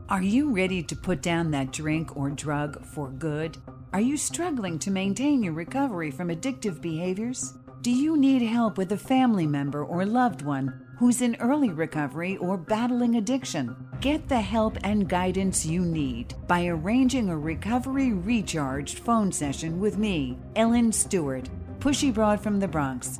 [0.07, 3.57] Are you ready to put down that drink or drug for good?
[3.91, 7.55] Are you struggling to maintain your recovery from addictive behaviors?
[7.81, 12.37] Do you need help with a family member or loved one who's in early recovery
[12.37, 13.75] or battling addiction?
[13.99, 19.97] Get the help and guidance you need by arranging a recovery recharged phone session with
[19.97, 23.19] me, Ellen Stewart, Pushy Broad from the Bronx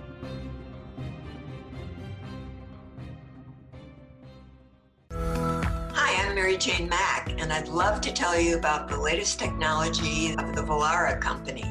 [6.51, 10.61] Mary Jane Mack, and I'd love to tell you about the latest technology of the
[10.61, 11.63] Vollara company.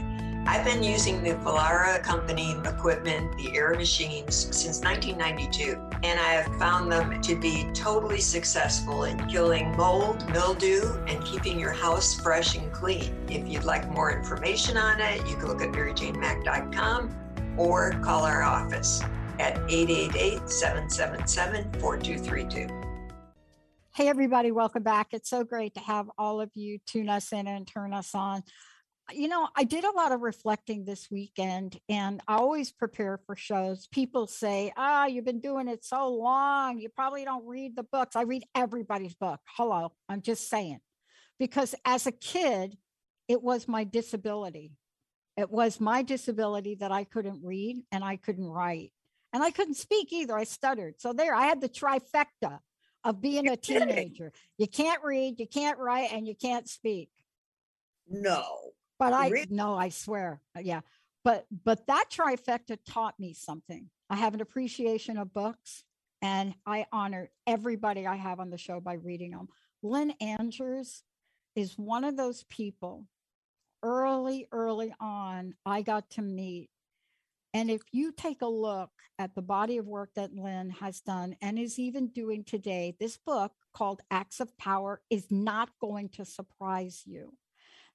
[0.47, 6.59] I've been using the Vollara company equipment, the air machines, since 1992, and I have
[6.59, 12.57] found them to be totally successful in killing mold, mildew, and keeping your house fresh
[12.57, 13.15] and clean.
[13.29, 18.43] If you'd like more information on it, you can look at maryjanemack.com or call our
[18.43, 19.03] office
[19.39, 22.80] at 888 777 4232.
[23.93, 25.09] Hey, everybody, welcome back.
[25.11, 28.45] It's so great to have all of you tune us in and turn us on.
[29.13, 33.35] You know, I did a lot of reflecting this weekend and I always prepare for
[33.35, 33.89] shows.
[33.89, 36.79] People say, Ah, oh, you've been doing it so long.
[36.79, 38.15] You probably don't read the books.
[38.15, 39.41] I read everybody's book.
[39.57, 40.79] Hello, I'm just saying.
[41.41, 42.77] Because as a kid,
[43.27, 44.71] it was my disability.
[45.37, 48.93] It was my disability that I couldn't read and I couldn't write
[49.33, 50.39] and I couldn't speak either.
[50.39, 51.01] I stuttered.
[51.01, 52.61] So there, I had the trifecta
[53.05, 54.33] of being a teenager.
[54.59, 57.11] You can't read, you can't write, and you can't speak.
[58.09, 58.45] No.
[58.99, 59.47] But I really?
[59.51, 60.43] no, I swear.
[60.57, 60.81] Uh, yeah.
[61.25, 63.89] But but that trifecta taught me something.
[64.09, 65.85] I have an appreciation of books
[66.23, 69.49] and I honor everybody I have on the show by reading them.
[69.83, 71.03] Lynn Andrews
[71.55, 73.07] is one of those people
[73.83, 76.71] early, early on, I got to meet
[77.53, 81.37] and if you take a look at the body of work that Lynn has done
[81.43, 86.25] and is even doing today, this book called Acts of Power is not going to
[86.25, 87.35] surprise you.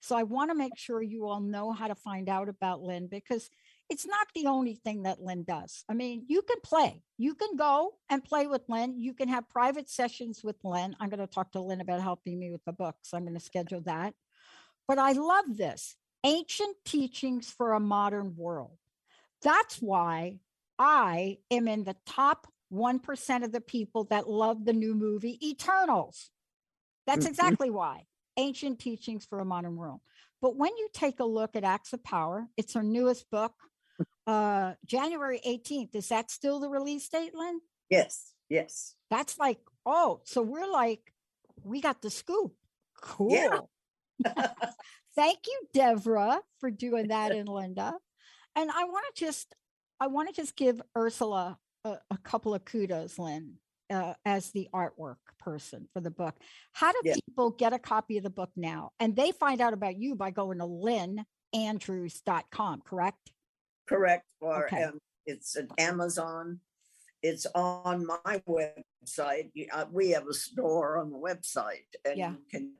[0.01, 3.07] So I want to make sure you all know how to find out about Lynn
[3.07, 3.49] because
[3.89, 5.83] it's not the only thing that Lynn does.
[5.89, 8.99] I mean, you can play, you can go and play with Lynn.
[8.99, 10.95] You can have private sessions with Lynn.
[10.99, 12.95] I'm going to talk to Lynn about helping me with the book.
[13.03, 14.13] So I'm going to schedule that.
[14.87, 18.77] But I love this ancient teachings for a modern world.
[19.41, 20.39] That's why
[20.77, 26.29] I am in the top 1% of the people that love the new movie Eternals.
[27.05, 27.29] That's mm-hmm.
[27.29, 28.05] exactly why.
[28.37, 30.01] Ancient Teachings for a Modern World.
[30.41, 33.53] But when you take a look at Acts of Power, it's her newest book,
[34.27, 35.95] uh, January 18th.
[35.95, 37.61] Is that still the release date, Lynn?
[37.89, 38.95] Yes, yes.
[39.09, 41.13] That's like, oh, so we're like,
[41.63, 42.53] we got the scoop.
[43.01, 43.31] Cool.
[43.31, 43.59] Yeah.
[45.15, 47.93] Thank you, Deborah, for doing that and Linda
[48.55, 49.53] and I want to just
[49.99, 53.55] I want to just give Ursula a, a couple of kudos, Lynn,
[53.89, 56.35] uh, as the artwork person for the book.
[56.73, 57.15] How do yeah.
[57.25, 58.91] people get a copy of the book now?
[58.99, 63.31] And they find out about you by going to lynnandrews.com, correct?
[63.87, 64.25] Correct.
[64.41, 64.83] Or okay.
[64.83, 66.59] um, it's at Amazon.
[67.21, 69.51] It's on my website.
[69.71, 72.31] Uh, we have a store on the website, and yeah.
[72.31, 72.73] you can.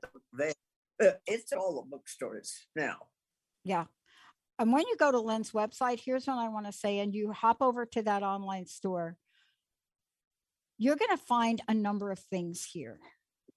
[1.00, 2.98] Uh, it's all the bookstores now.
[3.64, 3.86] Yeah,
[4.58, 7.32] and when you go to Lynn's website, here's what I want to say, and you
[7.32, 9.16] hop over to that online store,
[10.78, 12.98] you're going to find a number of things here.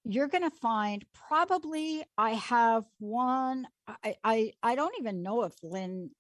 [0.04, 3.68] You're going to find probably I have one.
[3.88, 6.12] I, I I don't even know if Lynn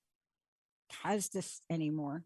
[1.03, 2.23] has this anymore,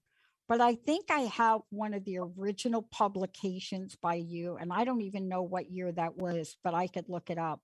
[0.48, 5.02] but I think I have one of the original publications by you, and I don't
[5.02, 7.62] even know what year that was, but I could look it up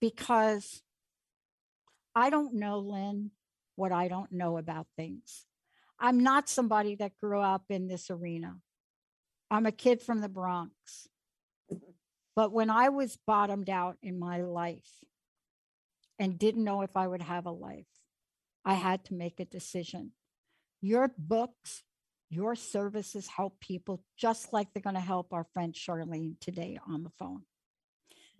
[0.00, 0.82] because
[2.14, 3.32] I don't know, Lynn
[3.80, 5.46] what I don't know about things.
[5.98, 8.56] I'm not somebody that grew up in this arena.
[9.50, 11.08] I'm a kid from the Bronx.
[12.36, 14.90] But when I was bottomed out in my life
[16.18, 17.88] and didn't know if I would have a life,
[18.66, 20.12] I had to make a decision.
[20.82, 21.82] Your books,
[22.28, 27.02] your services help people just like they're going to help our friend Charlene today on
[27.02, 27.42] the phone.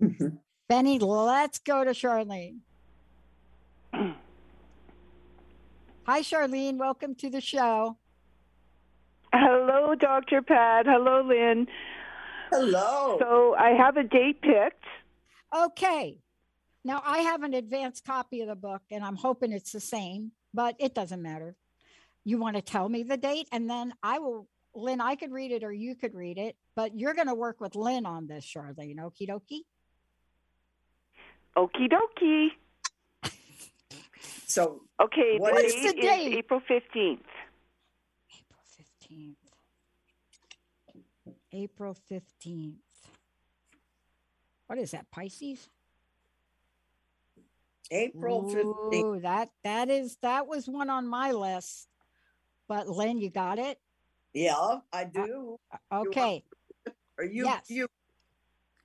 [0.03, 0.36] Mm-hmm.
[0.68, 2.59] Benny, let's go to Charlene.
[6.07, 6.78] Hi, Charlene.
[6.78, 7.96] Welcome to the show.
[9.32, 10.42] Hello, Dr.
[10.42, 10.86] Pat.
[10.86, 11.68] Hello, Lynn.
[12.51, 13.16] Hello.
[13.20, 14.84] So I have a date picked.
[15.57, 16.18] Okay.
[16.84, 20.32] Now I have an advanced copy of the book and I'm hoping it's the same,
[20.55, 21.55] but it doesn't matter.
[22.24, 25.53] You want to tell me the date and then I will, Lynn, I could read
[25.53, 28.44] it or you could read it, but you're going to work with Lynn on this,
[28.44, 28.96] Charlene.
[28.96, 29.61] Okie dokie.
[31.57, 32.48] Okie dokie.
[34.51, 36.32] So, okay, what the is date the date?
[36.32, 37.20] is April 15th.
[38.34, 38.64] April
[39.07, 39.36] 15th.
[41.53, 42.74] April 15th.
[44.66, 45.68] What is that, Pisces?
[47.92, 48.42] April
[48.92, 49.22] 15th.
[49.22, 51.86] That that is that was one on my list.
[52.66, 53.78] But Lynn, you got it?
[54.34, 55.61] Yeah, I uh, do.
[55.92, 56.42] Uh, okay.
[57.18, 57.70] Are you Yes.
[57.70, 57.86] you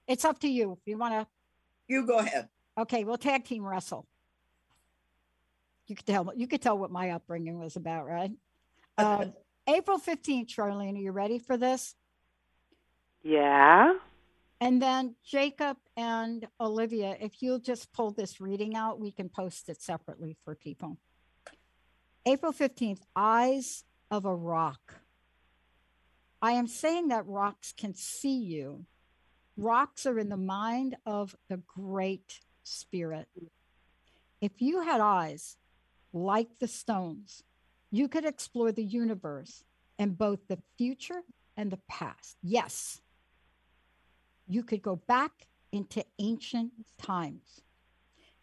[0.08, 0.74] It's up to you.
[0.74, 1.28] If you want to
[1.88, 2.50] you go ahead.
[2.78, 4.06] Okay, we'll tag team wrestle.
[5.88, 8.32] You could tell you could tell what my upbringing was about, right?
[8.98, 9.34] Um,
[9.68, 11.96] April 15th, Charlene, are you ready for this?
[13.24, 13.94] Yeah.
[14.62, 19.70] And then Jacob and Olivia, if you'll just pull this reading out, we can post
[19.70, 20.98] it separately for people.
[22.26, 25.02] April 15th, Eyes of a Rock.
[26.42, 28.86] I am saying that rocks can see you.
[29.58, 33.28] Rocks are in the mind of the Great Spirit.
[34.42, 35.58] If you had eyes
[36.16, 37.44] like the stones,
[37.92, 39.64] you could explore the universe
[40.00, 41.22] and both the future
[41.58, 42.38] and the past.
[42.42, 43.02] Yes,
[44.48, 47.62] you could go back into ancient times.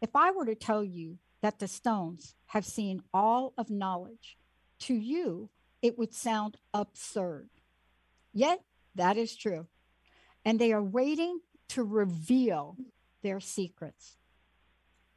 [0.03, 4.37] If I were to tell you that the stones have seen all of knowledge,
[4.81, 5.49] to you,
[5.81, 7.49] it would sound absurd.
[8.35, 8.61] Yet,
[8.95, 9.67] that is true.
[10.45, 12.77] And they are waiting to reveal
[13.23, 14.17] their secrets.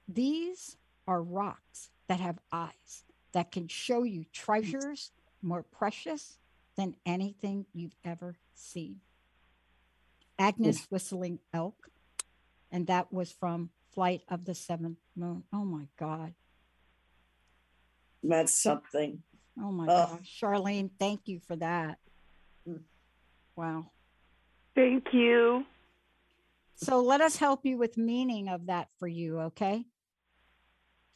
[0.08, 0.78] These
[1.08, 3.04] are rocks that have eyes
[3.34, 6.38] that can show you treasures more precious
[6.78, 9.02] than anything you've ever seen.
[10.38, 11.90] Agnes whistling elk,
[12.72, 15.44] and that was from Flight of the Seventh Moon.
[15.54, 16.34] Oh my God.
[18.24, 19.24] That's something.
[19.58, 20.18] Oh my Oh.
[20.18, 20.40] gosh.
[20.42, 22.00] Charlene, thank you for that.
[22.68, 22.82] Mm.
[23.56, 23.92] Wow.
[24.76, 25.66] Thank you.
[26.76, 29.86] So let us help you with meaning of that for you, okay?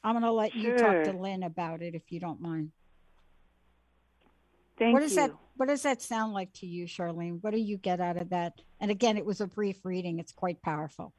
[0.03, 2.71] I'm going to let you talk to Lynn about it if you don't mind.
[4.77, 5.17] Thank what does you.
[5.17, 7.39] that what does that sound like to you, Charlene?
[7.41, 8.53] What do you get out of that?
[8.79, 10.19] And again, it was a brief reading.
[10.19, 11.13] It's quite powerful.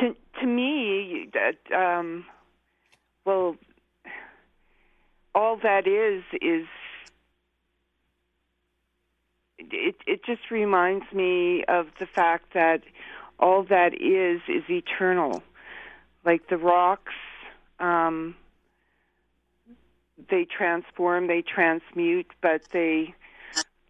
[0.00, 2.24] to to me that um
[3.24, 3.56] well
[5.34, 6.66] all that is is
[9.58, 12.82] it it just reminds me of the fact that
[13.38, 15.42] all that is is eternal
[16.24, 17.12] like the rocks
[17.80, 18.34] um
[20.30, 23.14] they transform they transmute but they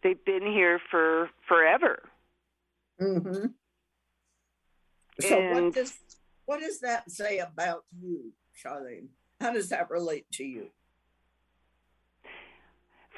[0.03, 2.03] they've been here for forever
[3.01, 3.47] Mm-hmm.
[5.21, 5.99] So And- what does
[6.45, 8.33] what does that say about you,
[8.63, 9.09] Charlene?
[9.41, 10.67] How does that relate to you?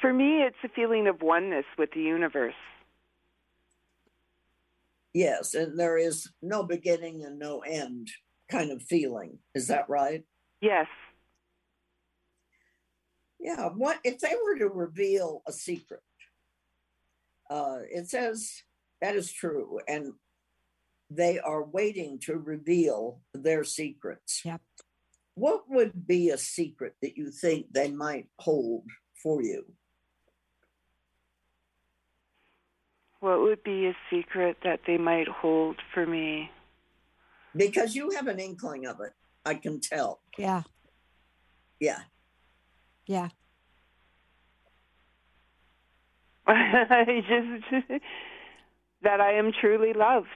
[0.01, 2.55] For me, it's a feeling of oneness with the universe.
[5.15, 8.09] Yes, and there is no beginning and no end
[8.51, 9.39] kind of feeling.
[9.55, 10.25] Is that right?
[10.59, 10.87] Yes.
[13.39, 13.69] Yeah.
[13.69, 16.01] What if they were to reveal a secret?
[17.49, 18.61] Uh, it says
[19.01, 20.11] that is true, and
[21.09, 24.41] they are waiting to reveal their secrets.
[24.43, 24.59] Yep.
[25.35, 28.83] What would be a secret that you think they might hold
[29.23, 29.63] for you?
[33.25, 36.51] What would be a secret that they might hold for me?
[37.55, 39.13] Because you have an inkling of it.
[39.43, 40.19] I can tell.
[40.37, 40.61] Yeah.
[41.79, 42.01] Yeah.
[43.07, 43.29] Yeah.
[46.45, 47.23] I
[47.67, 48.01] just
[49.01, 50.27] that I am truly loved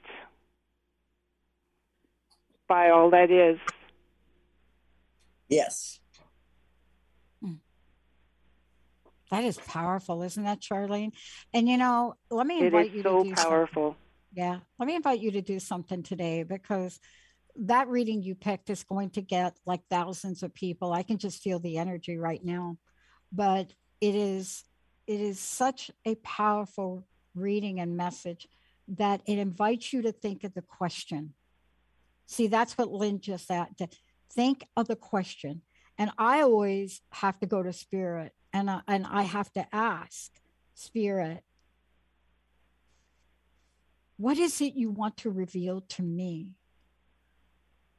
[2.68, 3.60] by all that is.
[5.48, 6.00] Yes.
[9.32, 11.11] That is powerful, isn't that, Charlene?
[11.53, 13.51] And you know, let me invite you so to do something.
[13.51, 13.95] powerful.
[14.34, 14.59] Yeah.
[14.77, 16.99] Let me invite you to do something today because
[17.55, 20.93] that reading you picked is going to get like thousands of people.
[20.93, 22.77] I can just feel the energy right now.
[23.32, 24.63] But it is
[25.07, 28.47] it is such a powerful reading and message
[28.88, 31.34] that it invites you to think of the question.
[32.27, 33.67] See, that's what Lynn just said.
[33.80, 33.88] To
[34.32, 35.63] think of the question,
[35.97, 40.32] and I always have to go to spirit, and I, and I have to ask
[40.74, 41.43] spirit,
[44.18, 46.56] what is it you want to reveal to me?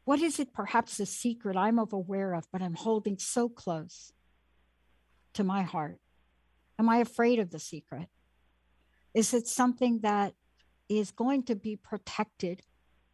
[0.05, 4.13] What is it, perhaps a secret I'm aware of, but I'm holding so close
[5.35, 5.99] to my heart?
[6.79, 8.09] Am I afraid of the secret?
[9.15, 10.35] Is it something that
[10.89, 12.63] is going to be protected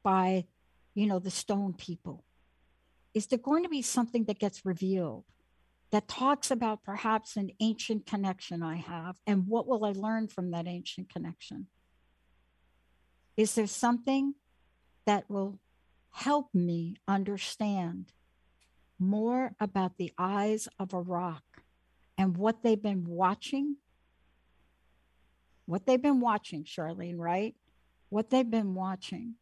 [0.02, 0.46] by,
[0.94, 2.24] you know, the stone people?
[3.14, 5.24] Is there going to be something that gets revealed
[5.92, 10.50] that talks about perhaps an ancient connection I have and what will I learn from
[10.50, 11.68] that ancient connection?
[13.36, 14.34] Is there something
[15.04, 15.58] that will
[16.10, 18.12] help me understand
[18.98, 21.44] more about the eyes of a rock
[22.18, 23.76] and what they've been watching?
[25.66, 27.54] What they've been watching, Charlene, right?
[28.08, 29.34] What they've been watching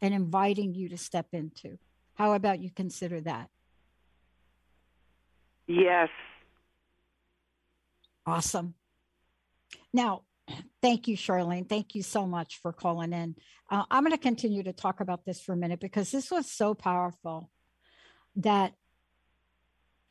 [0.00, 1.78] and inviting you to step into.
[2.14, 3.48] How about you consider that?
[5.66, 6.08] Yes.
[8.26, 8.74] Awesome.
[9.92, 10.22] Now,
[10.80, 11.68] thank you, Charlene.
[11.68, 13.36] Thank you so much for calling in.
[13.70, 16.50] Uh, I'm going to continue to talk about this for a minute because this was
[16.50, 17.50] so powerful
[18.36, 18.74] that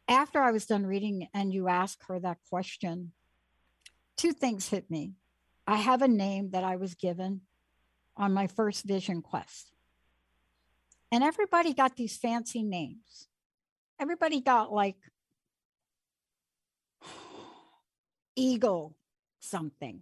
[0.07, 3.13] after I was done reading and you asked her that question,
[4.17, 5.13] two things hit me.
[5.67, 7.41] I have a name that I was given
[8.17, 9.71] on my first vision quest.
[11.11, 13.27] And everybody got these fancy names.
[13.99, 14.97] Everybody got like
[18.35, 18.95] eagle
[19.39, 20.01] something.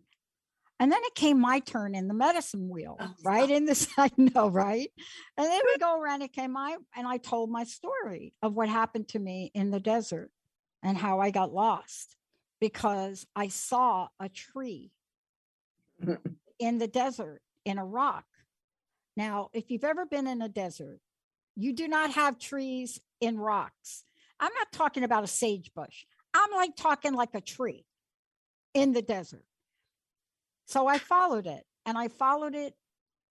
[0.82, 3.50] And then it came my turn in the medicine wheel, oh, right?
[3.50, 4.90] In this, I know, right?
[5.38, 8.70] And then we go around, it came my, and I told my story of what
[8.70, 10.32] happened to me in the desert
[10.82, 12.16] and how I got lost
[12.62, 14.92] because I saw a tree
[16.60, 18.26] in the desert in a rock.
[19.18, 21.00] Now, if you've ever been in a desert,
[21.58, 24.06] you do not have trees in rocks.
[24.40, 26.06] I'm not talking about a sage bush.
[26.34, 27.86] I'm like talking like a tree
[28.74, 29.46] in the desert.
[30.66, 32.76] So I followed it and I followed it,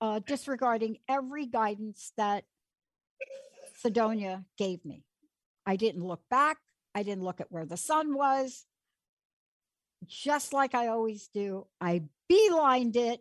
[0.01, 2.45] uh, disregarding every guidance that
[3.76, 5.05] Sidonia gave me.
[5.66, 6.59] I didn't look back.
[6.95, 8.66] I didn't look at where the sun was.
[10.07, 13.20] Just like I always do, I beelined it.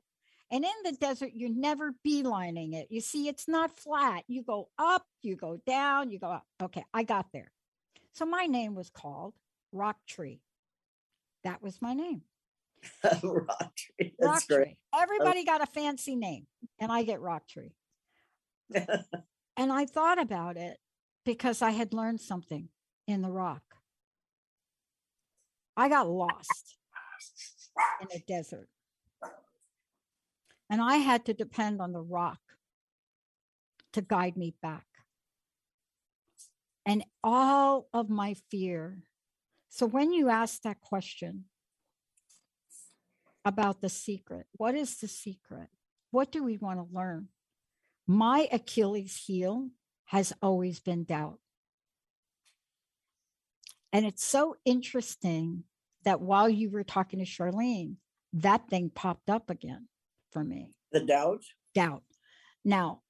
[0.50, 2.88] And in the desert, you're never beelining it.
[2.90, 4.24] You see, it's not flat.
[4.28, 6.46] You go up, you go down, you go up.
[6.62, 7.52] Okay, I got there.
[8.14, 9.34] So my name was called
[9.74, 10.40] Rock Tree.
[11.48, 12.24] That was my name.
[13.24, 14.14] rock tree.
[14.20, 14.66] That's rock great.
[14.66, 14.78] Tree.
[14.94, 15.46] Everybody oh.
[15.46, 16.46] got a fancy name,
[16.78, 17.72] and I get Rock Tree.
[18.76, 20.78] and I thought about it
[21.24, 22.68] because I had learned something
[23.08, 23.62] in the rock.
[25.78, 26.76] I got lost
[28.02, 28.68] in a desert.
[30.70, 32.40] And I had to depend on the rock
[33.94, 34.86] to guide me back.
[36.86, 38.98] And all of my fear.
[39.70, 41.46] So when you ask that question,
[43.48, 44.46] about the secret.
[44.58, 45.70] What is the secret?
[46.12, 47.30] What do we want to learn?
[48.06, 49.70] My Achilles heel
[50.06, 51.40] has always been doubt.
[53.94, 55.64] And it's so interesting
[56.04, 57.96] that while you were talking to Charlene,
[58.34, 59.88] that thing popped up again
[60.32, 60.74] for me.
[60.92, 61.44] The doubt?
[61.74, 62.04] Doubt.
[62.66, 63.02] Now,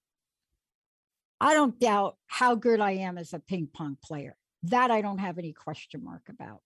[1.41, 4.37] I don't doubt how good I am as a ping pong player.
[4.63, 6.61] That I don't have any question mark about.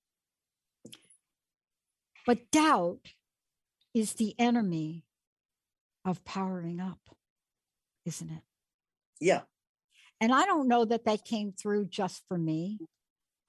[2.25, 2.99] But doubt
[3.93, 5.05] is the enemy
[6.05, 6.99] of powering up,
[8.05, 8.43] isn't it?
[9.19, 9.41] Yeah.
[10.19, 12.79] And I don't know that that came through just for me.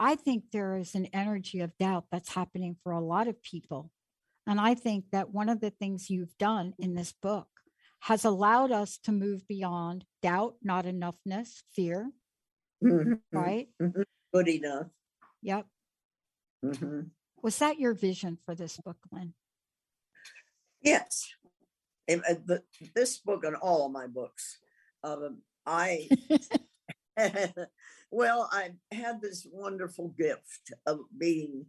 [0.01, 3.91] I think there is an energy of doubt that's happening for a lot of people.
[4.47, 7.47] And I think that one of the things you've done in this book
[8.01, 12.11] has allowed us to move beyond doubt, not enoughness, fear.
[12.83, 13.13] Mm-hmm.
[13.31, 13.69] Right?
[13.81, 14.03] Mm-hmm.
[14.33, 14.87] Good enough.
[15.43, 15.67] Yep.
[16.65, 17.01] Mm-hmm.
[17.43, 19.35] Was that your vision for this book, Lynn?
[20.81, 21.29] Yes.
[22.11, 22.63] Uh, the,
[22.95, 24.59] this book and all of my books,
[25.05, 26.09] um, I,
[28.11, 31.67] well, I had this wonderful gift of being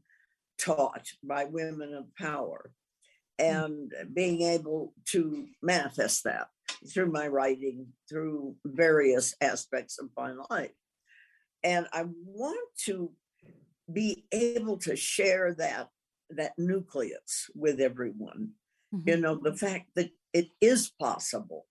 [0.59, 2.71] taught by women of power
[3.39, 3.65] mm.
[3.65, 6.47] and being able to manifest that
[6.91, 10.71] through my writing, through various aspects of my life.
[11.63, 13.11] And I want to
[13.91, 15.89] be able to share that
[16.29, 18.53] that nucleus with everyone
[18.93, 19.09] Mm-hmm.
[19.09, 21.65] You know, the fact that it is possible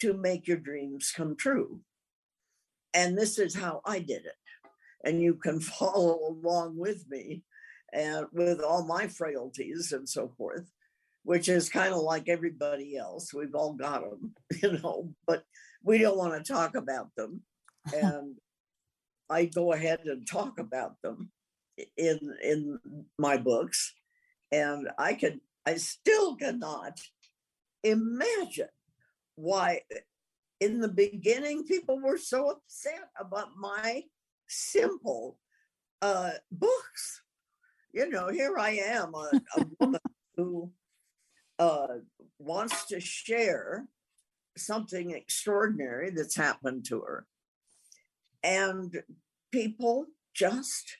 [0.00, 1.80] to make your dreams come true.
[2.94, 4.36] And this is how I did it.
[5.04, 7.42] And you can follow along with me
[7.92, 10.70] and with all my frailties and so forth,
[11.24, 13.32] which is kind of like everybody else.
[13.32, 15.44] We've all got them, you know, but
[15.82, 17.42] we don't want to talk about them.
[17.92, 18.36] And
[19.30, 21.30] I go ahead and talk about them
[21.96, 22.78] in in
[23.18, 23.94] my books,
[24.50, 27.00] and I can I still cannot
[27.82, 28.68] imagine
[29.34, 29.80] why
[30.60, 34.04] in the beginning people were so upset about my
[34.46, 35.38] simple
[36.00, 37.22] uh, books.
[37.92, 40.00] You know, here I am, a, a woman
[40.36, 40.70] who
[41.58, 41.98] uh,
[42.38, 43.86] wants to share
[44.56, 47.26] something extraordinary that's happened to her.
[48.42, 49.02] And
[49.52, 50.96] people just,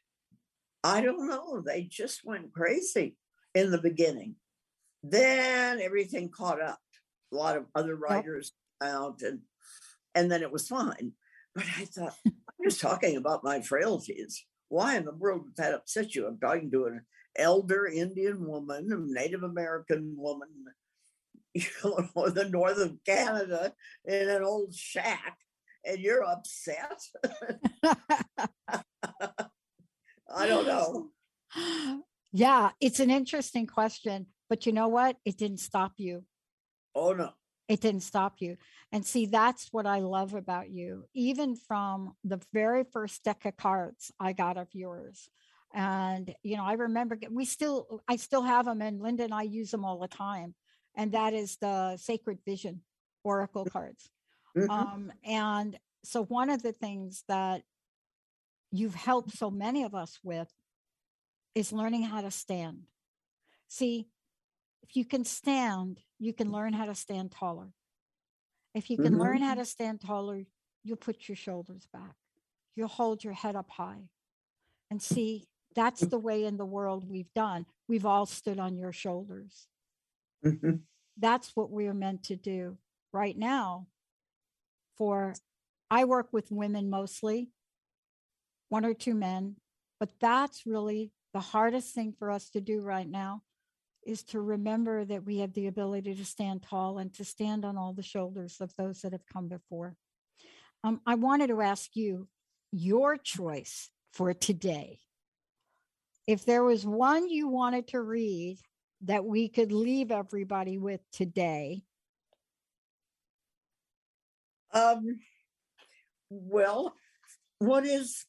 [0.85, 3.17] I don't know, they just went crazy
[3.55, 4.37] in the beginning.
[5.03, 6.79] Then everything caught up.
[7.33, 9.41] A lot of other writers out and
[10.15, 11.13] and then it was fine.
[11.55, 12.35] But I thought, I'm
[12.65, 14.45] just talking about my frailties.
[14.69, 16.27] Why in the world would that upset you?
[16.27, 17.03] I'm talking to an
[17.37, 20.49] elder Indian woman, a Native American woman,
[21.55, 23.75] you know, the north of Canada
[24.05, 25.39] in an old shack,
[25.85, 27.01] and you're upset.
[30.35, 31.11] I don't know.
[32.35, 35.19] Yeah, it's an interesting question, but you know what?
[35.23, 36.25] It didn't stop you.
[36.95, 37.33] Oh no.
[37.69, 38.57] It didn't stop you.
[38.91, 41.05] And see, that's what I love about you.
[41.15, 45.29] Even from the very first deck of cards I got of yours.
[45.75, 49.43] And, you know, I remember we still, I still have them, and Linda and I
[49.43, 50.55] use them all the time.
[50.95, 52.83] And that is the Sacred Vision
[53.25, 54.11] Oracle cards.
[54.57, 54.71] Mm-hmm.
[54.71, 57.63] Um, and so, one of the things that
[58.71, 60.51] you've helped so many of us with
[61.55, 62.83] is learning how to stand.
[63.69, 64.09] See,
[64.83, 67.73] if you can stand, you can learn how to stand taller.
[68.75, 69.21] If you can mm-hmm.
[69.21, 70.43] learn how to stand taller,
[70.83, 72.15] you'll put your shoulders back.
[72.75, 74.09] You'll hold your head up high.
[74.91, 77.67] And see, that's the way in the world we've done.
[77.89, 79.69] We've all stood on your shoulders.
[80.45, 80.77] Mm-hmm.
[81.19, 82.79] That's what we are meant to do
[83.13, 83.87] right now.
[84.99, 85.35] For
[85.91, 87.51] I work with women mostly,
[88.69, 89.57] one or two men,
[90.01, 93.43] but that's really the hardest thing for us to do right now
[94.05, 97.77] is to remember that we have the ability to stand tall and to stand on
[97.77, 99.97] all the shoulders of those that have come before.
[100.83, 102.27] Um, I wanted to ask you
[102.73, 104.99] your choice for today.
[106.27, 108.59] If there was one you wanted to read
[109.03, 111.83] that we could leave everybody with today?
[114.73, 115.21] Um,
[116.31, 116.95] well,
[117.59, 118.25] what is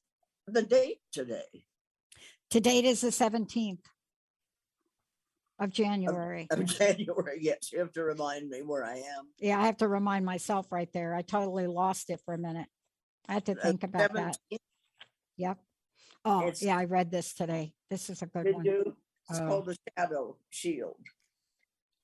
[0.48, 1.66] the date today?
[2.50, 3.80] Today is the 17th
[5.60, 6.48] of January.
[6.52, 7.72] Of, January, yes.
[7.72, 9.28] You have to remind me where I am.
[9.40, 11.16] Yeah, I have to remind myself right there.
[11.16, 12.68] I totally lost it for a minute.
[13.28, 14.38] I had to think uh, about 17th.
[14.52, 14.60] that.
[15.38, 15.58] Yep.
[16.26, 17.74] Oh, it's, yeah, I read this today.
[17.90, 18.66] This is a good one.
[18.66, 18.96] You?
[19.30, 19.48] It's oh.
[19.48, 20.98] called the shadow shield.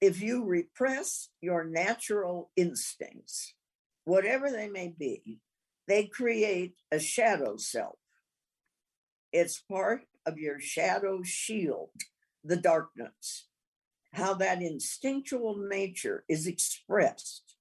[0.02, 3.54] If you repress your natural instincts,
[4.10, 5.38] whatever they may be,
[5.88, 8.00] they create a shadow self.
[9.32, 11.92] It's part of your shadow shield,
[12.44, 13.48] the darkness.
[14.14, 17.56] How that instinctual nature is expressed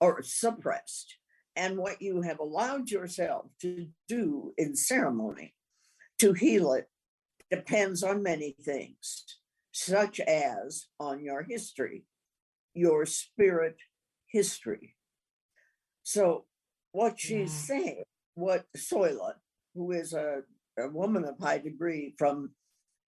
[0.00, 1.16] or suppressed,
[1.54, 5.54] and what you have allowed yourself to do in ceremony
[6.20, 6.88] to heal it
[7.50, 9.24] depends on many things,
[9.72, 12.04] such as on your history,
[12.72, 13.76] your spirit
[14.28, 14.96] history.
[16.12, 16.44] So,
[16.92, 17.78] what she's yeah.
[17.78, 18.02] saying,
[18.34, 19.32] what Zoila,
[19.74, 20.42] who is a,
[20.78, 22.50] a woman of high degree from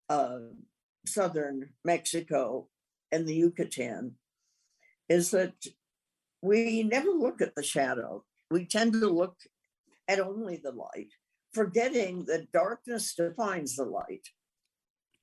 [0.08, 0.38] uh,
[1.04, 2.68] southern Mexico
[3.10, 4.12] and the Yucatan,
[5.08, 5.54] is that
[6.42, 8.22] we never look at the shadow.
[8.52, 9.34] We tend to look
[10.06, 11.10] at only the light
[11.52, 14.28] forgetting that darkness defines the light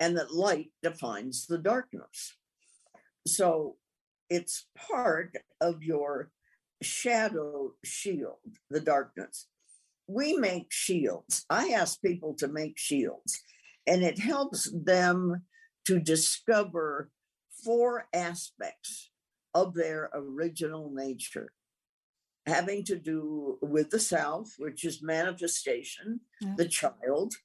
[0.01, 2.35] and that light defines the darkness.
[3.25, 3.77] So
[4.29, 6.31] it's part of your
[6.81, 8.37] shadow shield,
[8.69, 9.47] the darkness.
[10.07, 11.45] We make shields.
[11.49, 13.41] I ask people to make shields,
[13.85, 15.43] and it helps them
[15.85, 17.11] to discover
[17.63, 19.11] four aspects
[19.53, 21.51] of their original nature
[22.49, 26.55] having to do with the South, which is manifestation, yeah.
[26.57, 27.35] the child.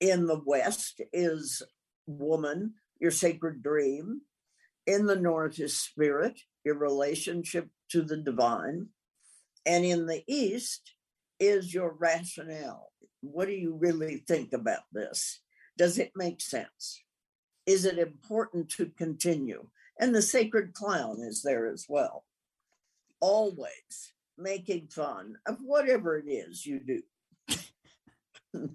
[0.00, 1.62] In the West is
[2.06, 4.22] woman, your sacred dream.
[4.86, 8.88] In the North is spirit, your relationship to the divine.
[9.66, 10.94] And in the East
[11.38, 12.92] is your rationale.
[13.20, 15.40] What do you really think about this?
[15.76, 17.02] Does it make sense?
[17.66, 19.66] Is it important to continue?
[19.98, 22.24] And the sacred clown is there as well
[23.20, 27.02] always making fun of whatever it is you do.
[28.54, 28.68] Oh,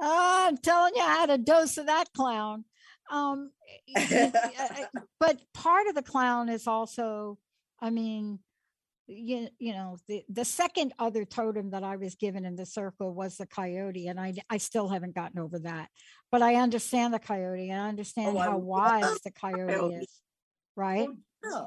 [0.48, 2.64] I'm telling you, I had a dose of that clown.
[3.10, 3.50] Um,
[5.20, 7.38] but part of the clown is also,
[7.80, 8.40] I mean,
[9.06, 13.14] you, you know, the, the second other totem that I was given in the circle
[13.14, 15.88] was the coyote, and I, I still haven't gotten over that.
[16.32, 19.72] But I understand the coyote and I understand Oh, how love wise the coyote.
[19.74, 20.20] coyote is,
[20.74, 21.08] right?
[21.44, 21.66] Yeah.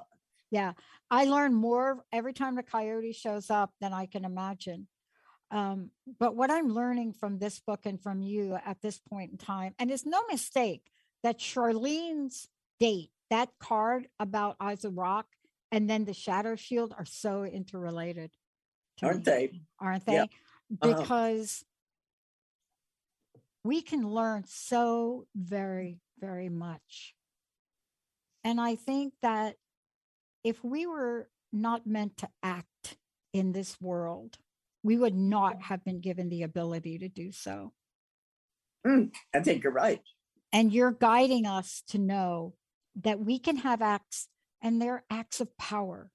[0.51, 0.73] Yeah,
[1.11, 4.87] I learn more every time the coyote shows up than I can imagine.
[5.51, 9.37] Um, but what I'm learning from this book and from you at this point in
[9.37, 10.81] time, and it's no mistake
[11.23, 12.47] that Charlene's
[12.79, 15.27] date, that card about Eyes of Rock,
[15.71, 18.31] and then the Shadow Shield are so interrelated.
[19.01, 19.61] Aren't me, they?
[19.79, 20.13] Aren't they?
[20.13, 20.25] Yeah.
[20.81, 20.93] Uh-huh.
[20.93, 21.63] Because
[23.63, 27.13] we can learn so very, very much.
[28.43, 29.55] And I think that
[30.43, 32.97] if we were not meant to act
[33.33, 34.37] in this world,
[34.83, 37.73] we would not have been given the ability to do so.
[38.87, 40.01] Mm, I think you're right.
[40.51, 42.55] And you're guiding us to know
[43.01, 44.27] that we can have acts
[44.61, 46.11] and they're acts of power.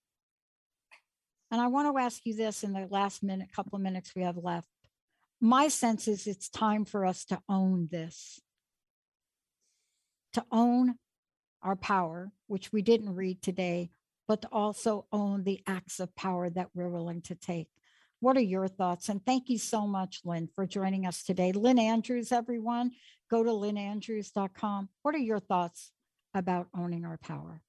[1.50, 4.22] And I want to ask you this in the last minute, couple of minutes we
[4.22, 4.66] have left.
[5.40, 8.40] My sense is it's time for us to own this,
[10.32, 10.96] to own
[11.62, 13.90] our power, which we didn't read today,
[14.26, 17.68] but to also own the acts of power that we're willing to take.
[18.24, 19.10] What are your thoughts?
[19.10, 21.52] And thank you so much, Lynn, for joining us today.
[21.52, 22.92] Lynn Andrews, everyone,
[23.30, 24.88] go to lynnandrews.com.
[25.02, 25.92] What are your thoughts
[26.32, 27.60] about owning our power?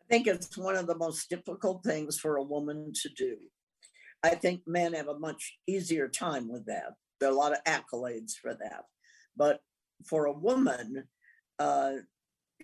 [0.00, 3.36] I think it's one of the most difficult things for a woman to do.
[4.22, 6.94] I think men have a much easier time with that.
[7.20, 8.84] There are a lot of accolades for that.
[9.36, 9.60] But
[10.06, 11.04] for a woman,
[11.58, 11.92] uh,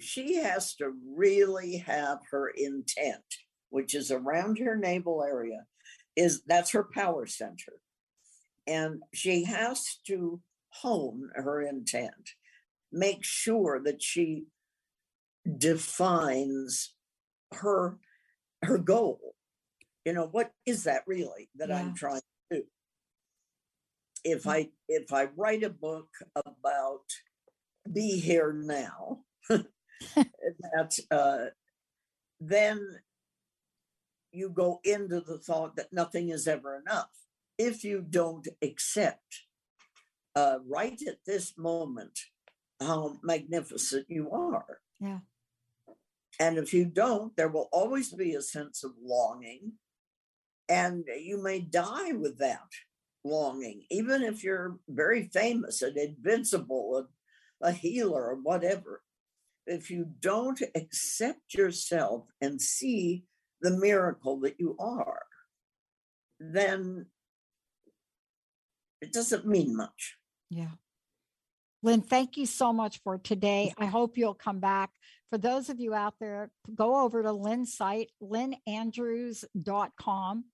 [0.01, 3.25] she has to really have her intent,
[3.69, 5.67] which is around her navel area,
[6.17, 7.81] is that's her power center.
[8.67, 10.41] And she has to
[10.71, 12.31] hone her intent,
[12.93, 14.45] make sure that she
[15.59, 16.95] defines
[17.53, 17.99] her
[18.63, 19.35] her goal.
[20.05, 22.21] You know what is that really that i'm trying
[22.53, 22.63] to do?
[24.25, 27.05] If i if i write a book about
[27.93, 31.47] be here now that uh
[32.41, 32.81] then
[34.33, 37.11] you go into the thought that nothing is ever enough
[37.59, 39.43] if you don't accept
[40.37, 42.19] uh right at this moment
[42.81, 45.19] how magnificent you are Yeah.
[46.39, 49.73] and if you don't, there will always be a sense of longing.
[50.69, 52.71] And you may die with that
[53.25, 57.09] longing, even if you're very famous and invincible and
[57.61, 59.03] a healer or whatever.
[59.67, 63.25] If you don't accept yourself and see
[63.61, 65.23] the miracle that you are,
[66.39, 67.07] then
[69.01, 70.17] it doesn't mean much.
[70.49, 70.71] Yeah.
[71.83, 73.75] Lynn, thank you so much for today.
[73.79, 74.91] I hope you'll come back.
[75.31, 80.45] For those of you out there, go over to Lynn's site, lynnandrews.com.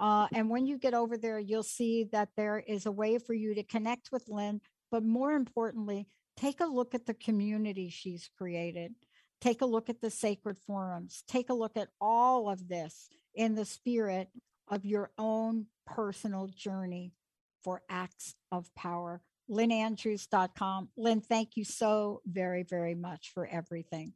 [0.00, 3.34] Uh, and when you get over there, you'll see that there is a way for
[3.34, 4.60] you to connect with Lynn.
[4.90, 8.92] But more importantly, take a look at the community she's created.
[9.42, 11.24] Take a look at the sacred forums.
[11.28, 14.28] Take a look at all of this in the spirit
[14.68, 17.12] of your own personal journey
[17.62, 19.20] for acts of power
[19.50, 20.88] lynnandrews.com.
[20.96, 24.12] Lynn, thank you so very, very much for everything.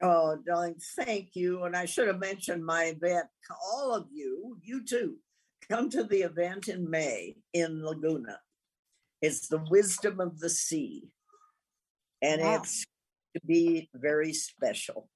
[0.00, 1.64] Oh, darling, thank you.
[1.64, 3.26] And I should have mentioned my event.
[3.72, 5.16] All of you, you too,
[5.68, 8.38] come to the event in May in Laguna.
[9.20, 11.08] It's the wisdom of the sea.
[12.22, 12.56] And Wow.
[12.56, 12.84] it's
[13.34, 15.08] to be very special.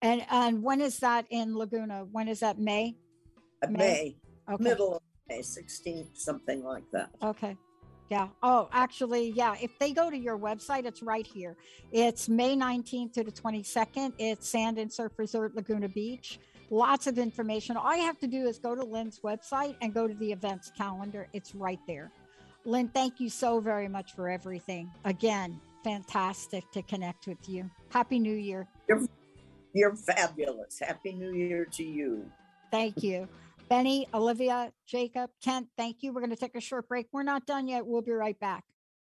[0.00, 2.06] And and when is that in Laguna?
[2.10, 2.96] When is that May?
[3.62, 4.16] Uh, May,
[4.50, 4.64] Okay.
[4.64, 7.10] middle of May, 16th, something like that.
[7.22, 7.56] Okay.
[8.10, 8.28] Yeah.
[8.42, 9.54] Oh, actually, yeah.
[9.62, 11.56] If they go to your website, it's right here.
[11.92, 14.12] It's May 19th to the 22nd.
[14.18, 16.38] It's Sand and Surf Resort Laguna Beach.
[16.70, 17.76] Lots of information.
[17.76, 20.72] All you have to do is go to Lynn's website and go to the events
[20.76, 21.28] calendar.
[21.32, 22.10] It's right there.
[22.64, 24.90] Lynn, thank you so very much for everything.
[25.04, 27.70] Again, fantastic to connect with you.
[27.90, 28.68] Happy New Year.
[28.88, 29.06] You're,
[29.74, 30.78] you're fabulous.
[30.80, 32.30] Happy New Year to you.
[32.70, 33.28] Thank you.
[33.68, 36.12] Benny, Olivia, Jacob, Kent, thank you.
[36.12, 37.08] We're going to take a short break.
[37.12, 37.86] We're not done yet.
[37.86, 38.64] We'll be right back.